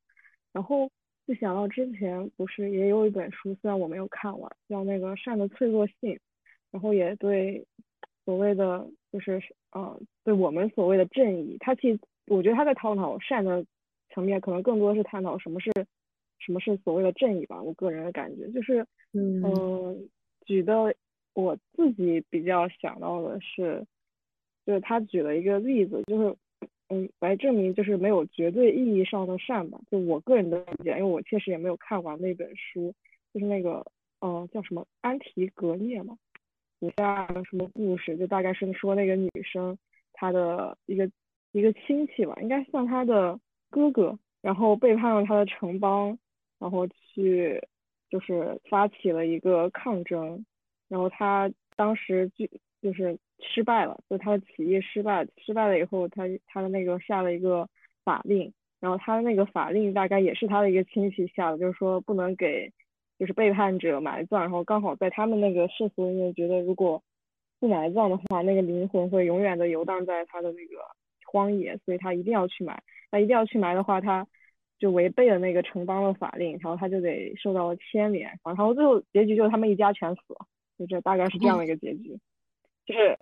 [0.52, 0.90] 然后
[1.26, 6.14] 就想到之前不是也有一本书，虽然我没有看完，叫那个《善的脆弱性》，
[6.70, 7.66] 然后也对
[8.24, 13.64] 所谓的就是呃对我们所谓的正义，它其实我觉得他在探讨善的。
[14.14, 15.72] 层面可能更多是探讨什么是
[16.38, 18.46] 什么是所谓的正义吧，我个人的感觉。
[18.50, 20.06] 就是，嗯，
[20.44, 20.94] 举的
[21.32, 23.82] 我自己比较想到的是，
[24.66, 26.36] 就是他举了一个例子，就是
[26.88, 32.94] 嗯来证明就是没有绝对意义上的善吧，就我个人的理解，因为我确实也没有看完那本书，
[33.32, 33.84] 就是那个
[34.20, 36.16] 嗯叫什么安提格涅嘛，
[36.80, 39.78] 底下什么故事，就大概是说那个女生
[40.12, 41.10] 她的一个
[41.52, 43.38] 一个亲戚吧，应该算她的。
[43.74, 46.18] 哥哥，然后背叛了他的城邦，
[46.58, 47.58] 然后去
[48.10, 50.44] 就是发起了一个抗争，
[50.88, 52.46] 然后他当时就
[52.82, 57.68] 就是失败了，就他的起义失败，失败了以后，他他的那个下了一个
[58.04, 62.72] 法令，然后他的那个法令大概也是他的一个亲戚下的，就是说不能给
[63.18, 67.00] 就是背叛者埋葬，然后刚好在他们那个世俗里面觉得，如果
[67.60, 70.78] 不埋葬的话，那个灵魂会永远的游荡在他的那个
[71.30, 72.82] 荒野，所以他一定要去埋。
[73.12, 74.26] 那一定要去埋的话，他
[74.80, 82.18] 就违背了那个城邦的法令，然后他就得受到了牵连，然后最后结局就是他们一家全死了，就这大概是这样的一个结局。
[82.92, 83.18] 就是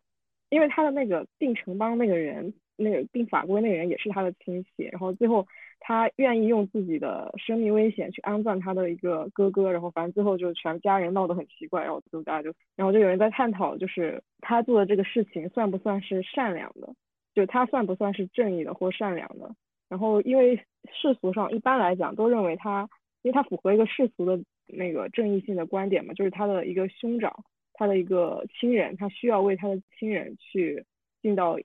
[0.48, 5.46] 因为他的那个定城邦那个人，那个定法规那个人也是他的亲戚，然后最后
[5.78, 16.92] 他愿意用自己的生命危险去安葬他的一个哥哥，然后反正最后就全家人闹得很奇怪，然后就大家就，然后就有人在探讨，就是他做的这个事情算不算是善良的，
[17.34, 19.54] 就他算不算是正义的或善良的。
[19.88, 20.56] 然后，因为
[20.92, 22.88] 世俗上一般来讲都认为他，
[23.22, 27.44] 因为他符合一个世俗的那个正义性的观点嘛，就是他的一个兄长，
[27.80, 30.84] 他的一个亲人，他需要为他的亲人去
[31.22, 31.58] 尽到，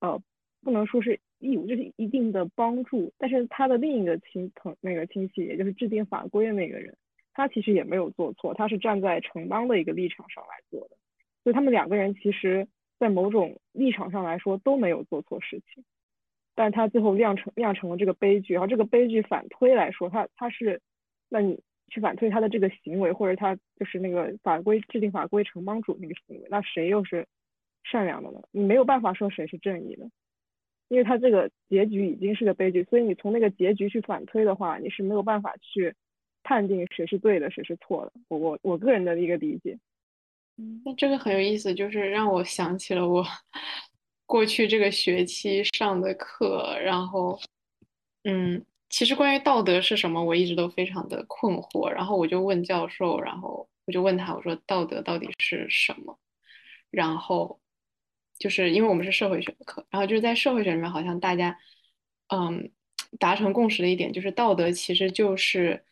[0.00, 0.22] 呃，
[0.62, 3.10] 不能说是义务，就是一定的帮助。
[3.16, 6.94] 但是他的另一个亲朋那个亲戚，也就是制定法规的那个人，
[7.32, 10.96] 他其实也没有做错，他是站在城邦的一个立场上来做的，
[11.42, 15.82] 所以他们两个人其实，在某种立场上来说都没有做错事情。
[16.54, 20.82] 但他最后酿成酿成了这个悲剧，然后这个悲剧反推来说，他他是，
[21.30, 27.26] 那你去反推他的这个行为，或者他就是那个法规制定法规城邦主那个行为，那谁又是
[27.84, 28.40] 善良的呢？
[28.50, 30.08] 你没有办法说谁是正义的，
[30.88, 35.94] 因为他这个结局已经是个悲剧，所以你从那个结局去反推的话，你是没有办法去
[36.42, 38.12] 判定谁是对的，谁是错的。
[38.28, 39.78] 我我我个人的一个理解。
[40.56, 43.24] 嗯，那这个很有意思，就是让我想起了我。
[44.24, 47.38] 过去这个学期上的课，然后，
[48.24, 51.88] 嗯，其实关于道德是什么，我一直都非常的困惑。
[51.88, 56.16] 然后我就问教授，然后我就问他，我说道德到底是什么？
[56.90, 57.58] 然后
[58.38, 61.58] 就是因为我们是社会学的课，然后就是在社会学里面，好像大家，
[62.28, 62.70] 嗯，
[63.18, 65.82] 达成共识的一点就是道德其实就是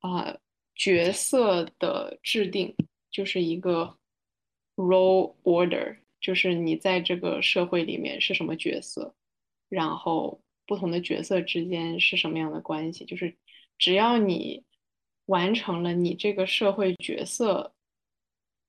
[0.00, 0.36] 啊
[0.74, 2.76] 角色的制定，
[3.10, 3.96] 就是一个
[4.76, 5.96] role order。
[6.20, 9.12] 就是你在这个社会里面是什么角色，
[9.68, 10.40] 然后
[10.72, 13.04] 不同的角色之间是什么样的关系？
[13.04, 13.36] 就是
[13.76, 14.64] 只要你
[15.26, 17.74] 完成了你这个社会角色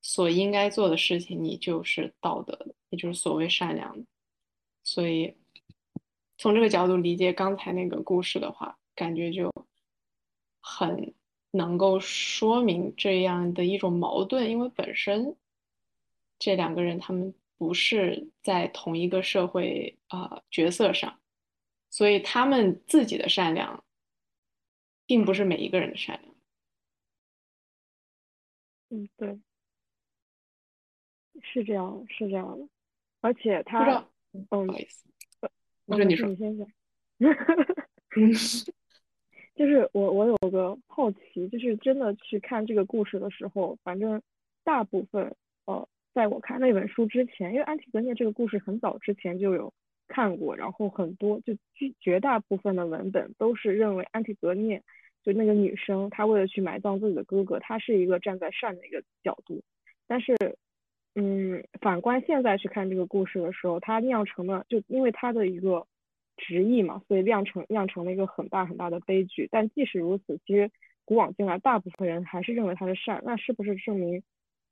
[0.02, 4.06] 所应该做的事情，你就是道德的，也就是所谓善良的。
[4.84, 5.34] 所以
[6.38, 9.50] 从这个角度理解刚才那个故事的话，感觉就
[10.60, 11.14] 很
[11.52, 15.38] 能够说明这样的一种矛盾，因为本身
[16.38, 17.34] 这两个人他们。
[17.56, 21.22] 不是在同一个社会啊角色上，
[21.94, 23.84] 所以他们自己的善良，
[25.06, 26.36] 并不是每一个人的善良。
[28.90, 29.40] 嗯，对，
[31.44, 32.68] 是这样，是这样的。
[33.22, 35.08] 而且他，嗯，不好意思，
[35.86, 36.68] 我说你说，你先讲。
[39.54, 44.20] 就是我，我有个好奇，就是真的去看这个故事的时候，反正
[44.64, 45.36] 大部分，
[45.66, 45.88] 呃。
[46.16, 49.72] 在我看那本书之前，因为安提格涅这个故事很早之前就有
[50.08, 54.82] 看过，然后很多就绝绝大部分的文本都是认为安提格涅
[55.24, 59.62] 就那个女生，她为了去埋葬自己的哥哥，她是一个站在善的一个角度。
[60.08, 60.36] 但是，
[61.16, 65.88] 嗯，反观现在去看这个故事的时候，它酿成了就因为他的一个
[66.38, 69.48] 执意嘛，所以酿成酿成了一个很大很大的悲剧。
[69.52, 70.70] 但即使如此，其实
[71.06, 74.22] 古往今来大部分人还是认为他是善，那是不是证明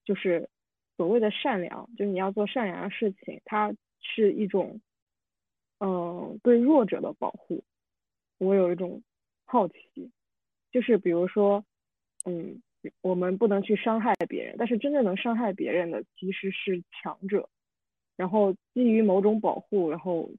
[0.04, 0.50] 就是？
[0.98, 4.82] 所谓的善良，就是你要做善良的事情，它是一种，
[5.84, 7.64] 嗯，对弱者的保护。
[8.38, 9.02] 我有一种
[9.46, 10.12] 好奇，
[10.72, 11.66] 就是比如说，
[12.26, 12.62] 嗯，
[13.02, 17.50] 我们不能去伤害别人，但是真正能伤害别人的其实是强者。
[18.16, 20.30] 然后基于某种保护，然后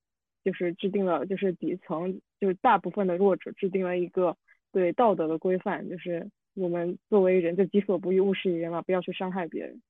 [0.45, 4.36] 就是制定了，就是底层就是大部分的弱者制定了一个
[4.70, 9.82] 对道德的规范，就是我们作为人就己所不欲，勿施于人嘛，不要去伤害别人。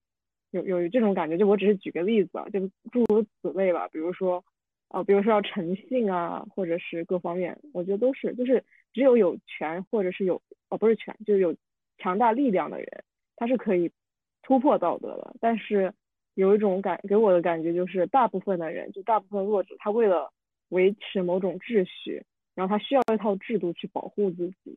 [0.50, 3.88] 有有这种感觉，就我只是举个例子啊，就诸如此类吧。
[3.88, 4.44] 比如说，
[4.92, 8.62] 啊，比如说要诚信啊，或者是各方面，我觉得都是，就是
[8.92, 11.56] 只有有权或者是有，哦，不是权，就是有
[11.96, 12.86] 强大力量的人，
[13.36, 13.90] 他是可以
[14.42, 15.34] 突破道德的。
[15.40, 15.94] 但是
[16.34, 20.30] 有一种感，给我的感觉就是，大部分的人，就大部分弱者，他为了
[20.68, 22.22] 维持某种秩序，
[22.54, 24.76] 然后他需要一套制度去保护自己，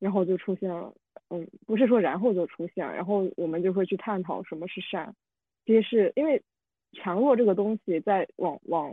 [0.00, 0.92] 然后就出现了。
[1.30, 5.14] 嗯，不是说然后就出现，然后我们就会去探讨什么是善。
[5.64, 6.42] 其实是因为
[6.92, 8.92] 强弱这个东西，在往往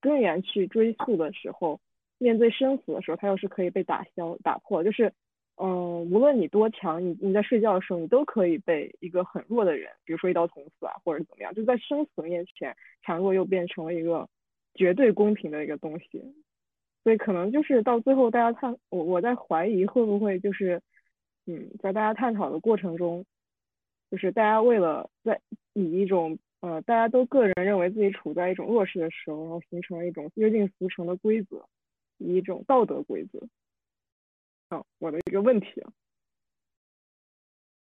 [0.00, 1.80] 根源去追溯的时候，
[2.18, 4.82] 面对生死的时候，它又是可以被打消、打破。
[4.82, 5.12] 就是，
[5.56, 11.54] 嗯，无论你多强，你你在睡觉的时候，你都可以被一个很弱的人，比如说一刀捅死啊，或者怎么样。
[11.54, 14.28] 就在生死面前，强弱又变成了一个
[14.74, 16.34] 绝对公平的一个东西。
[17.04, 20.80] 所以可能就是到最后，大家看我我在怀疑会不会就是。
[21.46, 23.24] 嗯，在大家探讨的过程中，
[24.10, 25.40] 就是大家为了在
[25.72, 31.66] 以一种呃大家都个人认为自己处在一种弱势的时候，然后形成了一种约定俗成的规则，
[32.18, 33.40] 一种道德规则。
[34.68, 35.92] 啊，我的一个问题啊。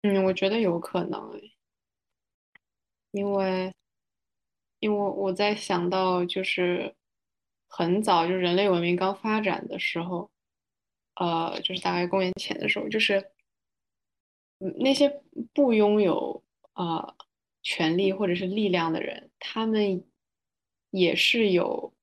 [0.03, 1.41] 嗯，我觉得有可能
[3.11, 3.73] 因为
[4.79, 6.95] 因为我在想到就是
[7.67, 10.29] 很早就人类文明刚发展的时候。
[11.15, 13.31] 呃，就是大概公元前的时候，就是，
[14.79, 15.21] 那些
[15.53, 16.41] 不拥有
[16.71, 17.15] 啊
[17.63, 20.03] 权力或者是力量的人，他们
[20.89, 21.93] 也是有，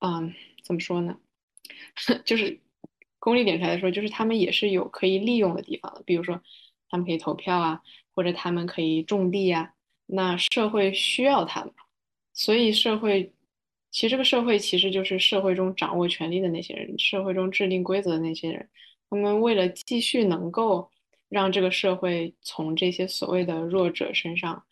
[0.00, 1.18] 嗯，怎么说呢？
[2.24, 2.60] 就是
[3.18, 6.02] 功利点来说，就是他们也是有可以利用的地方的。
[6.04, 6.42] 比如说，
[6.88, 7.82] 他们可以投票啊，
[8.14, 9.72] 或者他们可以种地啊。
[10.06, 11.72] 那社会需要他们，
[12.32, 13.32] 所以社会。
[13.92, 18.68] 其实这个社会其实就是社会中掌握权力的那些人，社会中制定规则的那些人。
[19.08, 20.90] 他们为了继续能够
[21.28, 24.64] 让这个社会从这些所谓的弱者身上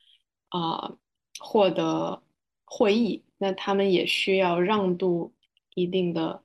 [0.48, 0.96] 啊
[1.38, 2.22] 获得
[2.64, 5.32] 获益，那他们也需要让渡
[5.74, 6.42] 一定的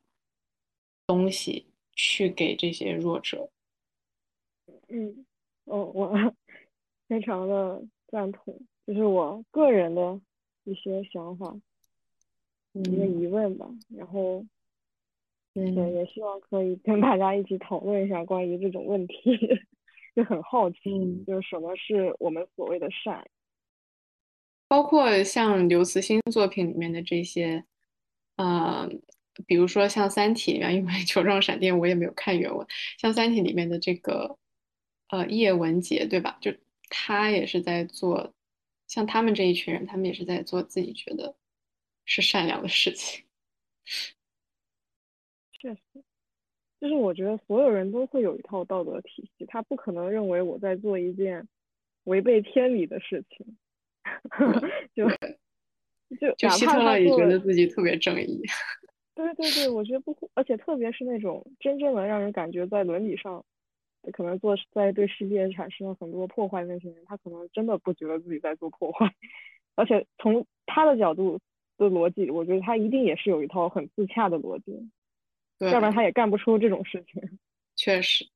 [1.08, 3.50] 东西去给这些弱者。
[4.88, 5.26] 嗯，
[5.66, 6.34] 我，我
[7.08, 10.20] 非常的赞同，就是我个人的
[10.64, 11.60] 一些想法。
[12.74, 14.46] 一个疑问吧，然后，
[15.54, 19.16] 对，也希望可以跟大家一起讨论一下关于这种问题，
[20.16, 23.30] 就很好奇，就是什么是我们所谓的善，
[24.68, 27.64] 包括像刘慈欣作品里面的这些，
[28.36, 28.90] 呃，
[29.46, 34.38] 比如说像《三体》里面，因为球状闪电我也没有看原文，像《三体》里面的这个，
[35.10, 36.38] 呃，叶文洁，对吧？
[36.42, 36.54] 就
[36.90, 38.34] 他也是在做，
[38.88, 41.36] 像他们这一群人，他们也是在做自己觉得。
[42.12, 43.24] 是善良的事情，
[46.80, 51.48] 就是我觉得所有人都会有一套道德体系，他不可能认为我在做一件
[52.06, 53.58] 违背天理的事情，
[54.96, 55.10] 就
[56.20, 58.42] 就就希特勒也觉得自己特别正义，
[59.16, 63.44] 对对对，我觉得不，而且特别是那种真正的让人感觉在伦理上
[64.14, 69.14] 可能做在对世界产生了很多破坏那些人，他可能真的不觉得自己在做破坏，
[69.76, 71.40] 而且从他的角度。
[71.80, 74.90] 的逻辑，我觉得他一定也是有一套很自洽的逻辑，
[75.60, 77.40] 要不然他也干不出这种事情。
[77.76, 78.28] 确实，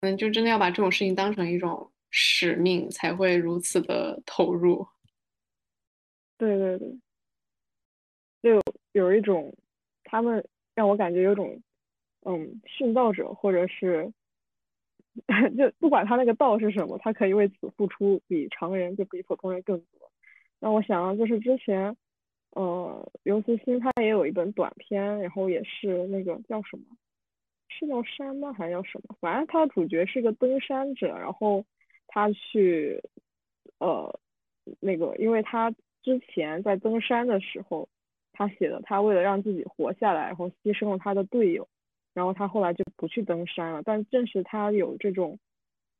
[0.00, 4.86] 嗯，就真的要把这种事情当成一种使命，才会如此的投入。
[6.36, 6.98] 对对对，
[8.42, 8.60] 就
[8.92, 9.54] 有一种，
[10.04, 11.60] 他们让我感觉有种，
[12.22, 14.12] 嗯，殉道者，或者是，
[15.56, 20.10] 就不管他那个道是什么，他可以为此付出比常人就比普通人更多。
[20.60, 21.96] 那我想啊，就是之前，
[22.54, 26.84] 呃，刘慈欣他也有一本短片，然后也是那个叫什么，
[27.68, 28.52] 是叫山吗？
[28.52, 29.16] 还是叫什么？
[29.20, 31.64] 反正他的主角是个登山者，然后
[32.06, 33.02] 他去，
[33.78, 34.20] 呃，
[34.80, 35.70] 那个，因为他
[36.02, 37.88] 之前在登山的时候，
[38.32, 41.68] 他写的，他为了让自己活下来，然后牺牲了他的队友，
[42.12, 43.82] 然后他后来就不去登山了。
[43.82, 45.38] 但正是他有这种，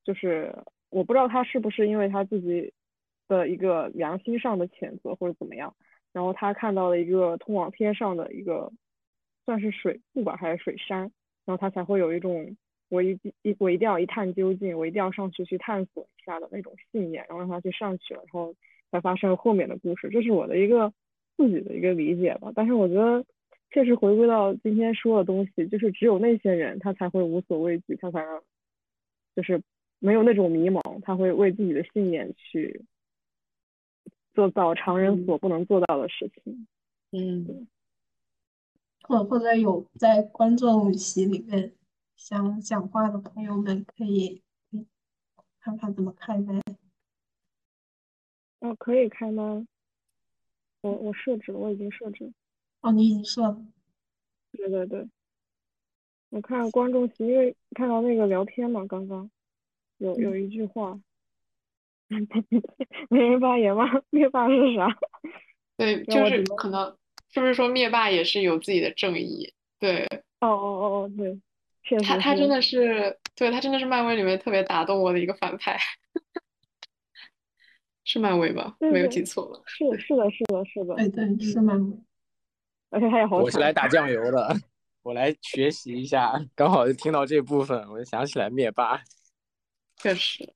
[0.05, 0.55] 就是
[0.90, 2.72] 我不知道他是不是因为他自己。
[3.26, 5.74] 的一个良心上的谴责或者怎么样，
[6.14, 8.72] 然后他看到了一个通往天上的一个
[9.44, 11.00] 算是水库吧还是水山，
[11.44, 12.56] 然后他才会有一种
[12.88, 18.54] 我一一我一定要一探究竟，我一定要上去去探索一下的那种信念，然后让他去上去了，然后
[18.92, 20.08] 才发生后面的故事。
[20.08, 20.92] 这是我的一个
[21.36, 22.52] 自己的一个理解吧。
[22.54, 23.24] 但是我觉得
[23.72, 28.40] 确实回归到今天说的东西，就是只有那些人他才会无所畏惧，他才能
[29.34, 29.60] 就是
[29.98, 32.84] 没有那种迷茫，他会为自己的信念去
[34.35, 36.66] 做到常人所不能做到的事情。
[37.12, 37.66] 嗯，
[39.03, 41.72] 或或者有在观众席里面
[42.16, 44.43] 想讲话的朋友们，可以
[45.61, 46.61] 看看怎么开麦。
[48.61, 49.66] 哦，可以开吗？
[50.80, 52.32] 我我设置了，我已经设置了。
[52.80, 53.64] 哦，你已经设了。
[54.53, 55.09] 对对对，
[56.30, 59.30] 我看观众席，因为看到那个聊天嘛，刚刚
[59.99, 61.01] 有有一句话，
[63.11, 63.84] 没人发言吗？
[64.11, 64.88] 灭霸是啥？
[65.76, 66.96] 对，就是可能
[67.30, 69.52] 是不是说灭霸也是有自己的正义？
[69.78, 70.07] 对。
[70.40, 71.40] 哦哦哦哦，对，
[71.82, 72.05] 确实。
[72.05, 75.78] 他他真的是，对他真的是漫威里面特别打动我的一个反派。
[78.05, 78.76] 是漫威吧？
[78.80, 79.62] 没有记错了？
[79.66, 80.94] 是是的，是的，是的。
[80.96, 81.96] 对对，是漫威。
[82.90, 84.55] 而且他也好我是来打酱油的，
[85.02, 86.38] 我来学习一下。
[86.55, 89.00] 刚好就听到这部分，我就想起来灭霸。
[89.96, 90.52] 确实，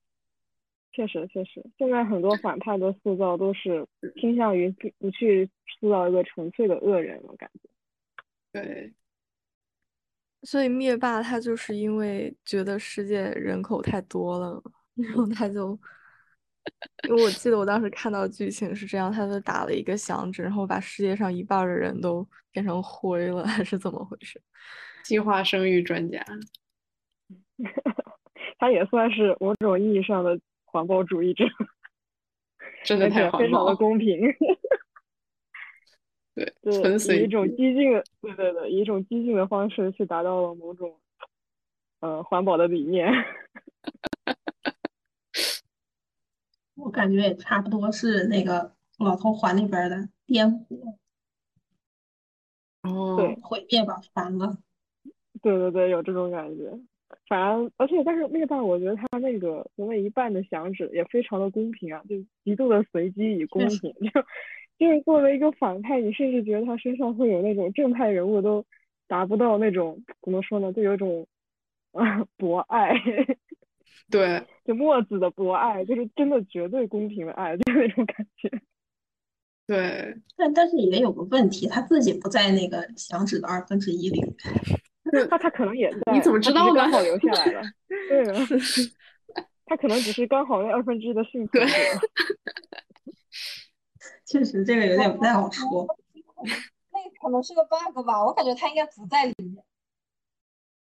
[0.99, 3.87] 确实，确实，现在很多反派的塑造都是
[4.19, 7.69] 倾向于不去塑造一个纯粹的恶人，我感觉。
[8.51, 8.93] 对。
[10.43, 14.61] 所以灭霸他就是因为觉得世界人口太多了，
[14.95, 15.79] 然后他就。
[17.07, 24.41] 因为我记得我当时看到剧情是这样，他就打了一个响指，然后把世界上一半的人都变成灰了，还 是怎么回事？
[25.03, 26.23] 计划生育专家，
[28.59, 30.39] 他也算是某种意义上的
[30.71, 31.45] 环保主义者，
[32.85, 34.19] 真的太非常的公平。
[36.61, 40.97] 对，以一种激进的，对对对，以一种激进的方式去达到了某种，
[41.99, 43.11] 呃，环保的理念。
[46.75, 50.95] 我感觉也差不多是那个老头环那边的颠覆，
[52.83, 54.59] 哦，对，毁灭吧，烦了。
[55.41, 56.79] 对对对，有这种感觉。
[57.27, 63.93] 反正，而且，但是灭霸，我觉得他那个那一半的响指也非常的公平啊，就极度的随机与公平。
[64.01, 64.21] 就
[64.77, 68.65] 就是作为一个反派，你甚至觉得他身上会有那种正派人物都
[69.07, 70.71] 达不到那种怎么说呢？
[70.71, 71.27] 就有种
[71.91, 72.93] 啊博爱。
[74.09, 78.49] 对，就墨子的博爱，就是真的绝对公平的爱， 就是那种感觉。
[79.67, 84.19] 对，但但是也有个问题，他自己不在那个响指的二分之一里
[85.11, 85.27] 面。
[85.29, 86.73] 他他可能也在，你怎么知道？
[86.73, 87.61] 刚好留下来了。
[87.87, 88.47] 对啊，
[89.65, 91.53] 他可能只是刚好那二分之一的幸福。
[91.53, 91.67] 对，
[94.25, 95.87] 确实这个有点不太好说。
[96.91, 99.63] 那可能是个 bug 吧，我感觉他应该不在里面。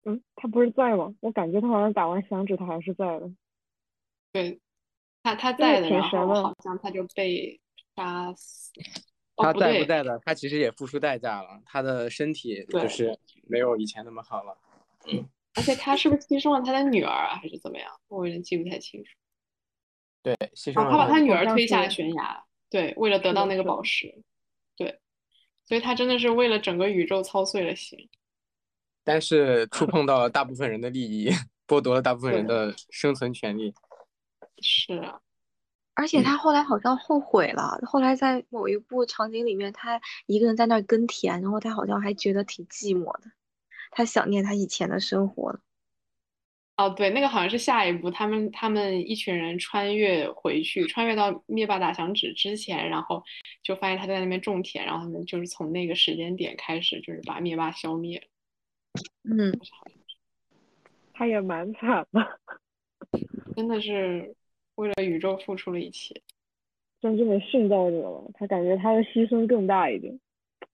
[0.06, 1.14] 嗯，他不是在吗？
[1.22, 3.32] 我感觉他好像打完响指，他还是在的。
[4.32, 4.60] 对，
[5.24, 7.60] 他他在的，然后好像他就被
[7.96, 8.72] 杀死。
[9.38, 10.20] 他在不在的？
[10.24, 13.18] 他其实也付出代价了，他的身体就是
[13.48, 14.58] 没有以前那么好了。
[15.56, 17.90] 而且他是不是牺牲了他的女儿啊，还是怎么样？
[18.08, 19.10] 我有点记不太清楚。
[20.22, 20.92] 对，牺牲了。
[20.92, 24.14] 他把他女儿推下悬崖，对，为了得到那个宝石。
[24.76, 25.00] 对，
[25.66, 28.10] 所以他真的是为了整个宇宙操碎了心。
[29.04, 31.30] 但是触碰到了大部分人的利益，
[31.68, 33.74] 剥夺了大部分人的生存权利。
[34.62, 35.22] 是啊，
[35.96, 37.80] 而且他后来好像后悔了。
[37.84, 43.32] 后来在某一部场景里面，他一个人在那儿耕田，然后他好像还觉得挺寂寞的，
[43.92, 45.60] 他想念他以前的生活。
[46.78, 53.24] 哦，对，那个好像是下一部，他们他们一群人穿越回去，穿越到灭霸打响指之前，然后
[53.64, 58.28] 就发现他在那边种田，然后他们就是从那个时间点开始，就是把灭霸消灭。
[59.24, 59.58] 嗯，
[61.14, 62.40] 他也蛮惨的，
[63.56, 64.36] 真的是
[64.76, 66.22] 为了宇宙付出了一切，
[67.02, 68.32] 真正的殉道者了。
[68.34, 70.20] 他感觉他的牺牲更大一点，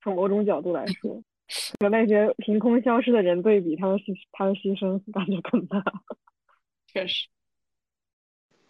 [0.03, 1.21] 从某种角度来说，
[1.79, 5.83] 和那些凭空消失的人对比，他的牺他的牺牲感觉更大。
[6.87, 7.27] 确实，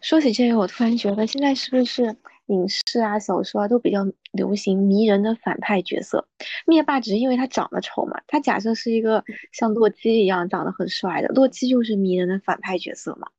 [0.01, 2.17] 说起这个，我突然觉得现在是不是？
[2.47, 6.27] 影视啊，小说啊，都比较流行迷人的反派角色。
[6.67, 9.23] 灭霸只是因为他长得丑嘛，他假设是一个
[9.53, 13.29] 像洛基一样长得很帅的，洛基就是迷人的反派角色嘛。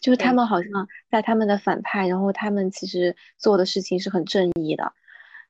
[0.00, 4.92] 就是他们好像在他们的反派，然后他们其实做的事情是很正义的。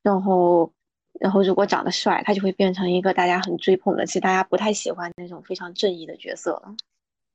[0.03, 0.72] 然后，
[1.20, 6.74] 然后如果长得帅，他就会变成一个大家很追捧的，其实大家不太喜欢那种非常正义的角色了。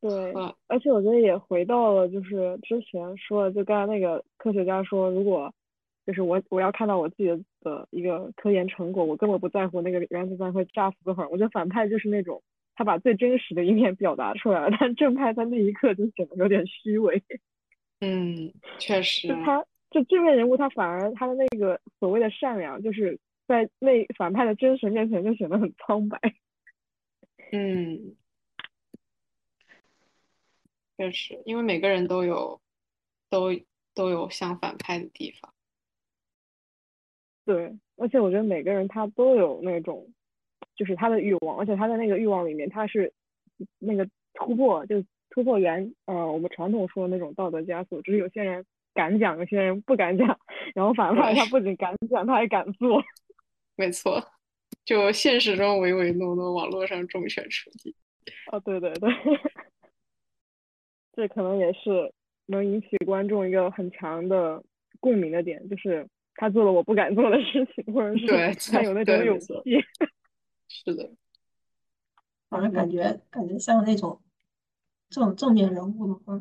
[0.02, 0.34] 对，
[0.68, 5.52] 而且我觉得也回到了就是之前说的，就刚才那个科学家说，如果
[6.06, 7.28] 就是我，我要看到我自己
[7.62, 11.32] 的一个科研成果，我根本不在乎那个原子弹会炸死多少人。
[11.32, 12.44] 我觉得反派就是那种
[12.76, 17.24] 他把最真实的一面表达出来了，但正派在那一刻就显得有点虚伪。
[18.02, 19.28] 嗯，确实。
[19.30, 26.20] 就他，就正面人物他反而他的那个所谓的善良，就是在那反派的真实面前就显得很苍白。
[27.52, 28.16] 嗯，
[30.98, 32.60] 确实，因为每个人都有
[33.30, 33.52] 都
[33.94, 35.54] 都有像反派的地方。
[37.46, 40.12] 对，而且我觉得每个人他都有那种，
[40.76, 43.12] 就是他的欲望，而且他在那个欲望里面，他是
[43.80, 50.40] 那个突破，就突破原呃我们传统说的那种道德枷锁，只是有些人敢讲，有些人不敢讲。
[50.76, 53.02] 然后反派他不仅敢讲，他还敢做。
[53.78, 54.22] 没错，
[54.84, 57.96] 就现实中唯唯诺诺，网络上重拳出击。
[58.52, 59.10] 哦，对对对，
[61.14, 62.12] 这可能也是
[62.48, 64.62] 能引起观众一个很强的
[65.00, 66.06] 共鸣的点，就是。
[66.38, 68.28] 他做了我不敢做的事情，或者是
[68.70, 69.54] 他有那种勇气。
[70.84, 71.12] 是的，
[72.50, 74.22] 反正感觉感觉像那种
[75.10, 76.38] 正正面人物的话，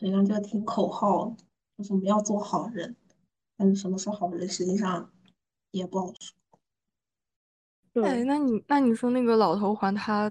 [0.00, 1.36] 好像就挺口号，
[1.76, 2.96] 就是我们要做好人。
[3.56, 5.12] 但是什么是好人，实际上
[5.70, 6.12] 也不好
[7.94, 8.04] 说。
[8.04, 10.30] 哎，那你那你说那个老头环，他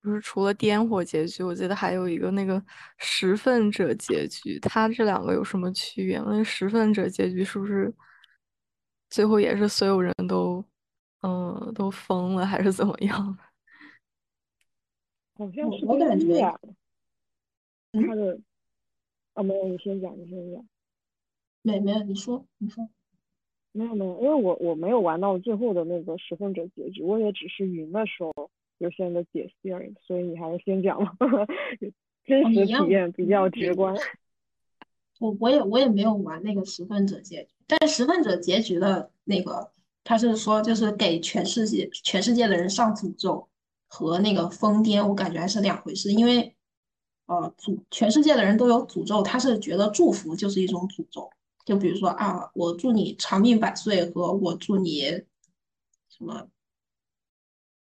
[0.00, 2.62] 不是除了颠火结局，我记得还有一个那个
[2.98, 6.18] 拾粪者结局，他这两个有什么区别？
[6.18, 7.92] 那拾粪者结局是不是？
[9.10, 10.64] 最后也是所有人都，
[11.24, 13.38] 嗯，都疯了还是怎么样？
[15.36, 16.38] 好像是我感觉，
[17.92, 18.38] 他的，
[19.32, 20.68] 啊，没有，你先讲，你先讲。
[21.62, 22.86] 没没有，你说，你说。
[23.72, 31.26] 没有没有，因为我我没有玩到最后的那个十分者结局，我也只是云的时候有些人的解析而已，所以你还是先讲吧，
[32.26, 33.96] 真实体验比较直观。
[35.18, 37.50] 我我也我也没有玩那个十分者结局。
[37.66, 39.72] 但十分者结局的那个，
[40.04, 43.48] 他是说就是给全世界全世界的人上诅咒
[43.88, 46.12] 和那个疯癫，我感觉还是两回事。
[46.12, 46.54] 因为
[47.26, 51.30] 呃，诅全世界的人都有诅咒，他是觉得祝福就是一种诅咒。
[51.64, 55.00] 就比如说啊，我祝你长命百岁和我祝你
[56.10, 56.46] 什么，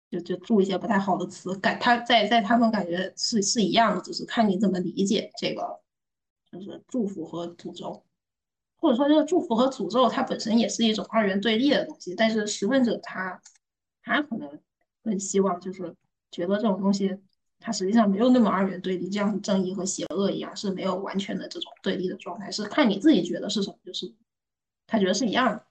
[0.09, 5.81] 就就祝一些不太好的词，感他在在他们感觉是是一样的，只是看你怎么理解这个，
[6.51, 8.03] 就是祝福和诅咒。
[8.87, 12.15] 或者说，这个祝福和诅咒，它本身也是一种二元对立的东西。
[12.15, 13.41] 但是十分者他，
[14.01, 14.49] 他可能
[15.03, 15.93] 更希望，就是
[16.31, 17.17] 觉得这种东西，
[17.59, 24.09] 它实际上没有那么二元对立，就像正义和邪恶一样，是没有完全的这种对立的状态，是看你自己觉得是什么，就是
[24.87, 25.65] 他觉得是一样的。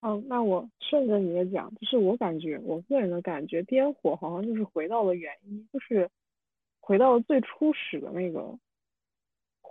[0.00, 6.10] 哦，那我顺着你的讲，就是我感觉，我个人的感觉，颠火好像就是回到了原因，就是
[6.80, 8.58] 回到了最初始的那个。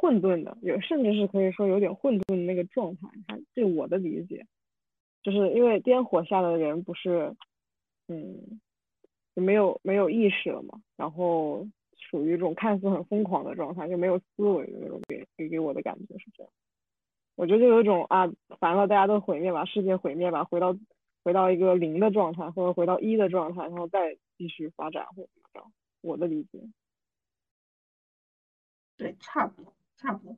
[0.06, 3.10] 混沌的，有甚至是可以说有点混沌的那个状态。
[3.28, 4.46] 他对我的理解，
[5.24, 7.36] 就是因为颠火下的人不是，
[8.08, 8.62] 嗯，
[9.36, 16.52] 就没有没有意识了嘛，然后属于一种看似很疯狂的状态，就没有思维的那种给给给我的感觉是这样。
[17.36, 20.78] 我觉得就有一种啊，烦了，大家都毁灭吧，世界毁灭吧，回到
[21.24, 25.72] 回到一个零的状态，或者回到一的状态，然后再继续发展或怎么着。
[26.02, 26.60] 我的理解，
[28.98, 29.75] 对，差不多。
[29.98, 30.38] 差不多，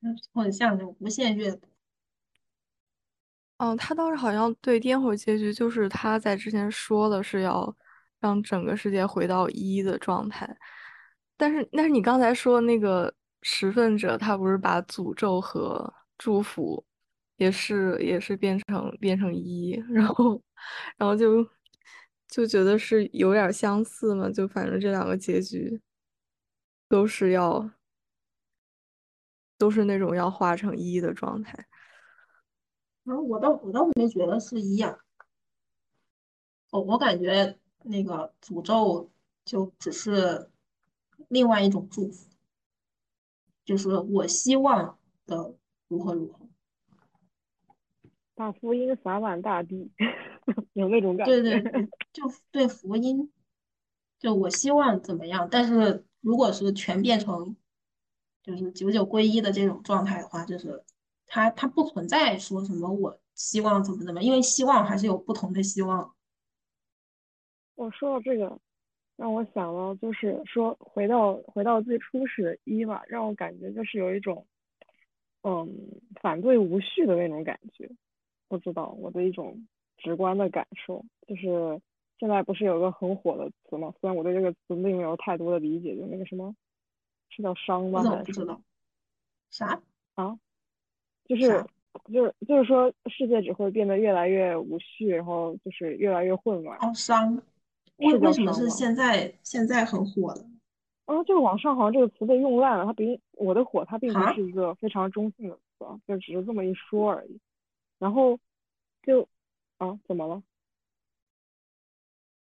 [0.00, 1.68] 嗯，或者像那种无限阅读。
[3.58, 7.74] 哦，他当时好像对颠火结局，就是他在之前说了是要
[8.20, 10.56] 让整个世界回到一的状态，
[11.36, 16.84] 但是但是你刚才说那个十分者，他不是把诅咒和祝福
[17.36, 20.42] 也是也是变成变成一，然后
[20.98, 21.42] 然后就
[22.28, 25.80] 就觉得是有点相似嘛，就反正这两个结局
[26.88, 27.70] 都是要。
[29.58, 31.66] 都是那种要化成一的状态。
[33.04, 34.98] 然后，我倒我倒没觉得是一样。
[36.70, 39.10] 我我感觉那个诅咒
[39.44, 40.50] 就只是
[41.28, 42.28] 另外一种祝福，
[43.64, 45.54] 就是我希望的
[45.88, 46.48] 如何如何。
[48.34, 49.90] 把福音洒满大地，
[50.74, 51.40] 有那种感觉。
[51.40, 53.32] 对对对， 就对福音，
[54.18, 55.48] 就我希望怎么样？
[55.50, 57.56] 但是如果是全变成。
[58.46, 60.84] 就是九九归一的这种状态的话，就是
[61.26, 66.14] 它它不存在说什么我希望怎么怎么，因为希望还是有不同的希望。
[67.74, 68.58] 我说到这个，
[69.16, 74.46] 让我想了，就是说回到回到最初始的一吧，让我感觉就是有一种
[75.42, 75.68] 嗯
[76.22, 77.90] 反对无序的那种感觉。
[78.48, 79.66] 不知道我的一种
[79.98, 81.80] 直观的感受，就是
[82.20, 83.92] 现在不是有个很火的词吗？
[84.00, 86.54] 虽然我对这个词并没有太多的理解，就那个什么。
[87.28, 88.02] 是叫伤吗？
[88.02, 88.60] 还是什么？
[89.50, 89.80] 啥
[90.14, 90.38] 啊？
[91.24, 91.64] 就是
[92.12, 96.78] 就是就是说，世界只会变得越来越无序，然后就是越来越混乱。
[96.78, 97.42] 哦，伤。
[97.96, 100.42] 为为什么是现在现在很火的？
[101.06, 102.84] 啊，这个网上好像这个词被用烂了。
[102.84, 107.40] 它并我的火，它并不是一个非常中性的词，就只是这么一说而已。
[107.98, 108.38] 然后
[109.02, 109.26] 就
[109.78, 110.42] 啊，怎么了？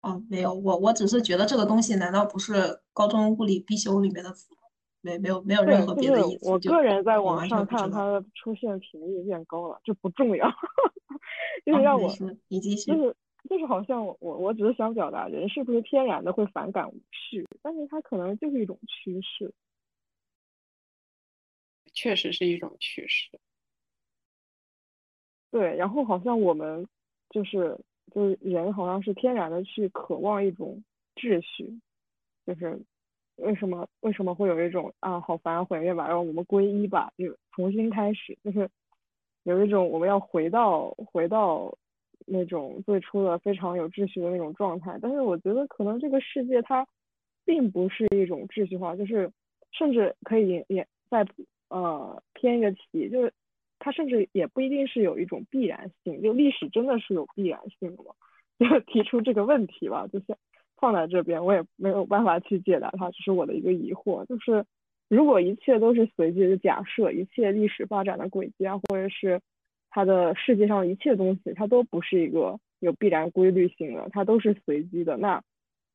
[0.02, 4.63] 哦，没有，我我只是觉得这个东西难道不是高中物理必修里面的词吗？
[5.04, 6.50] 没没有没有任何别的意思。
[6.50, 10.50] 我个人在网上看它的出现频率变高了，这不重要，
[11.66, 12.10] 就是让我
[12.48, 13.16] 你继续，就是
[13.50, 19.54] 就是好像我我只是想表达人是不是天然的会反感无序，但是它可能就是一种趋势，
[21.94, 23.30] 确实是一种趋势。
[25.52, 26.88] 对，然后好像我们
[27.30, 27.78] 就是
[28.12, 30.84] 就是人好像是天然的去渴望一种
[31.16, 31.80] 秩序，
[32.48, 32.82] 就是
[33.38, 38.70] 为什么为什么会有一种啊好烦毁灭吧，让我们皈依吧，就重新开始，就是
[39.44, 41.76] 有一种我们要回到回到
[42.26, 44.98] 那种最初的非常有秩序的那种状态。
[45.02, 46.88] 但是我觉得可能这个世界它
[47.46, 49.32] 并不是一种秩序化，就是
[49.72, 51.26] 甚至可以也再
[51.70, 53.34] 呃偏一个题，就是。
[53.80, 58.14] 它甚至也不一定是有一种必然性，就历史真的是有必然性的吗？
[58.58, 60.38] 就提出这个问题吧，就是
[60.84, 64.26] 放在这边，我也没有办法去解答它，只是我的一个疑惑。
[64.26, 64.66] 就是
[65.08, 69.40] 如果一切都是随机的假设，一切历史发展的轨迹啊，或者是
[69.90, 75.16] 它的世界上一切东西，它都不是一个有必然规律性的，它都是随机的。
[75.16, 75.42] 那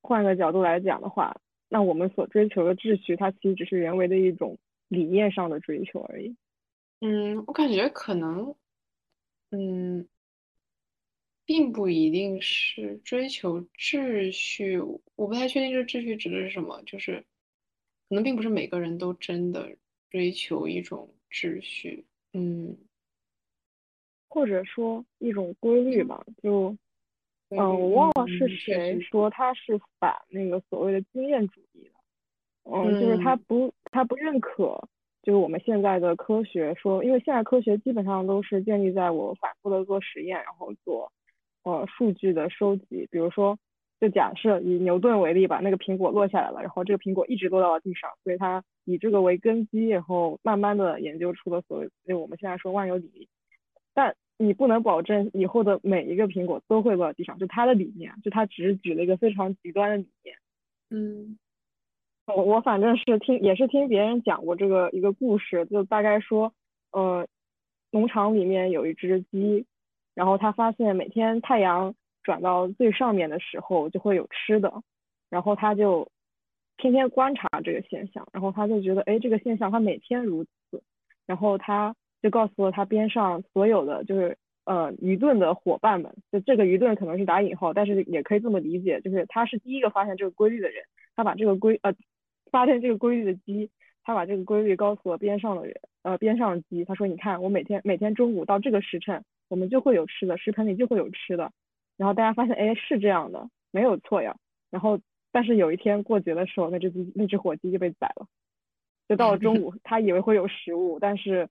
[0.01, 1.37] 换个角度来讲的话，
[1.69, 4.57] 那我们所追求的秩序，它其实只是人为的一种
[4.89, 6.35] 理念上的追求而已。
[7.03, 8.55] 嗯，我感觉可能，
[9.51, 10.09] 嗯，
[11.49, 17.25] 并不一定是追求秩序，我不太确定这秩序指的是什么，就是
[18.07, 19.75] 可能并不是每个人都真的
[20.11, 22.77] 追求一种秩序，嗯，
[24.29, 26.77] 或者说一种规律吧，就，
[27.49, 34.87] 嗯，我忘了是谁说他是反那个所谓的经验主义的，嗯，就是他不他不认可。
[35.23, 41.11] 就是我们现在的科学说，因为现在科学基本上都是建立在我反复的做实验，然后做
[41.71, 43.09] 呃数据的收集。
[43.11, 43.59] 比如说，
[44.01, 53.29] 就假设以牛顿为例吧，那个苹果落下来了，然后这个苹果一直落到了地上，所以它以这个为根基，然后慢慢的研究出了所谓就我们现在说万有引力。
[53.95, 60.37] 但你不能保证以后的每一个苹果都会落到地上，就他的理念，就他只是举了一个非常极端的理念。
[60.91, 61.39] 嗯。
[62.27, 66.53] 我我反正是听也是听别人讲过这个一个故事，就大概说，
[66.93, 67.27] 呃，
[67.91, 69.65] 农场里面有一只鸡，
[70.19, 71.95] 然后他发现每天太阳
[72.25, 74.73] 转到最上面的时候就会有吃的，
[75.31, 76.09] 然后他就
[76.77, 80.83] 天天观察这个现象，然后他就觉得，哎，这个现象他每天如此，
[81.25, 90.83] 然后他就告诉了他边上所有的就是呃愚钝的伙伴们，就这个愚钝可能是打引号，但是也可以这么理解，就是他是第一个发现这个规律的人，
[91.15, 91.95] 他把这个规呃。
[92.51, 93.69] 发现这个规律的鸡，
[94.03, 101.53] 他把这个规律告诉了边上的人，呃，边上的鸡，他说：“你看，我每天每天中午到这个时辰，我们就会有吃的，食盆里就会有吃的。”
[101.97, 104.37] 然后大家发现，哎，是这样的，没有错呀。
[104.71, 105.01] 然后，
[105.33, 108.27] 但是有一天过节的时候，那只鸡，那只火鸡就被宰了。
[109.09, 111.49] 就到了中午， 他以为会有食物，但是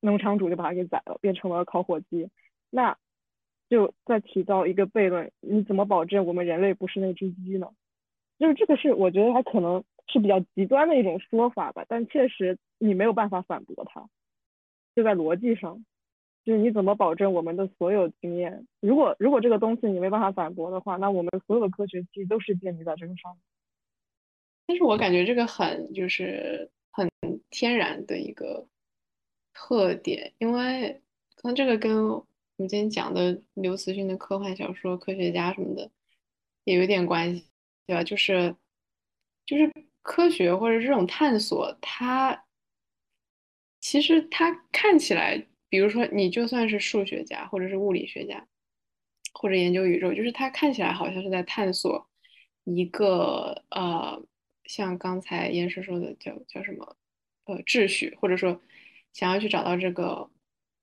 [0.00, 2.28] 农场主就把它给宰了，变成了烤火鸡。
[2.70, 2.96] 那
[3.68, 7.68] 就再提到一个悖论：你怎么保证我们人类不是那只鸡呢？
[8.38, 9.84] 就是这个是我觉得它可能。
[10.06, 14.06] 是比较极端的一种说法吧，但确实你没有办法反驳它，
[14.94, 15.82] 就在逻辑上，
[16.44, 18.66] 就是你怎么保证我们的所有经验？
[18.80, 23.40] 如果如果这个东西你没办法反驳的话，那我们所有的科学其实都是建立在这个上面。
[24.66, 27.10] 但是我感觉这个很就是很
[27.50, 28.66] 天然的一个
[29.52, 31.02] 特点，因为
[31.36, 32.26] 可能这个跟我
[32.56, 35.90] 们今天讲的刘慈欣的科幻小说、科学家什么的
[36.64, 37.44] 也有点关系，
[37.86, 38.04] 对吧？
[38.04, 38.54] 就是
[39.46, 39.72] 就是。
[40.06, 42.44] 科学或者这种探索，它
[43.80, 48.46] 其实它看起来，比如说你就算是数学家或者是物理学家，
[49.32, 52.08] 或者研究宇宙，就是它看起来好像是在探索
[52.62, 54.24] 一个呃，
[54.66, 56.96] 像刚才严师说的叫叫什么
[57.46, 58.62] 呃秩序，或者说
[59.12, 60.30] 想要去找到这个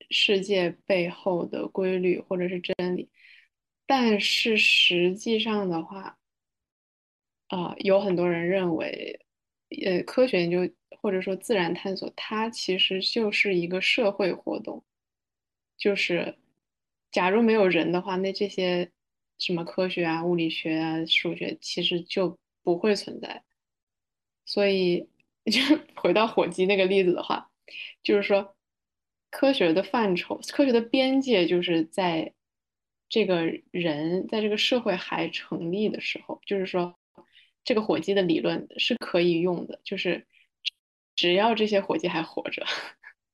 [0.10, 3.10] 世界背后的规律或者是真理，
[3.86, 6.18] 但是实际上的话。
[7.48, 9.20] 啊，有很多人认为，
[9.86, 14.84] 呃，科学研究或者说自然探索，它其实就是一个社会活动。
[15.78, 16.38] 就是，
[17.12, 18.92] 假如没有人的话，那这些
[19.38, 23.44] 什么科学啊、物理学啊、数学其实就不会存在。
[24.46, 25.10] 所以，
[25.52, 25.62] 就
[25.96, 27.52] 回到火鸡那个例子的话，
[28.04, 28.56] 就是说，
[29.30, 32.34] 科学的范畴、科学的边界，就是在
[33.10, 36.96] 这个人在这个社会还成立的时候，就是说。
[37.64, 40.26] 这个火鸡的理论是可以用的，就是
[41.16, 42.66] 只要这些火鸡还活着，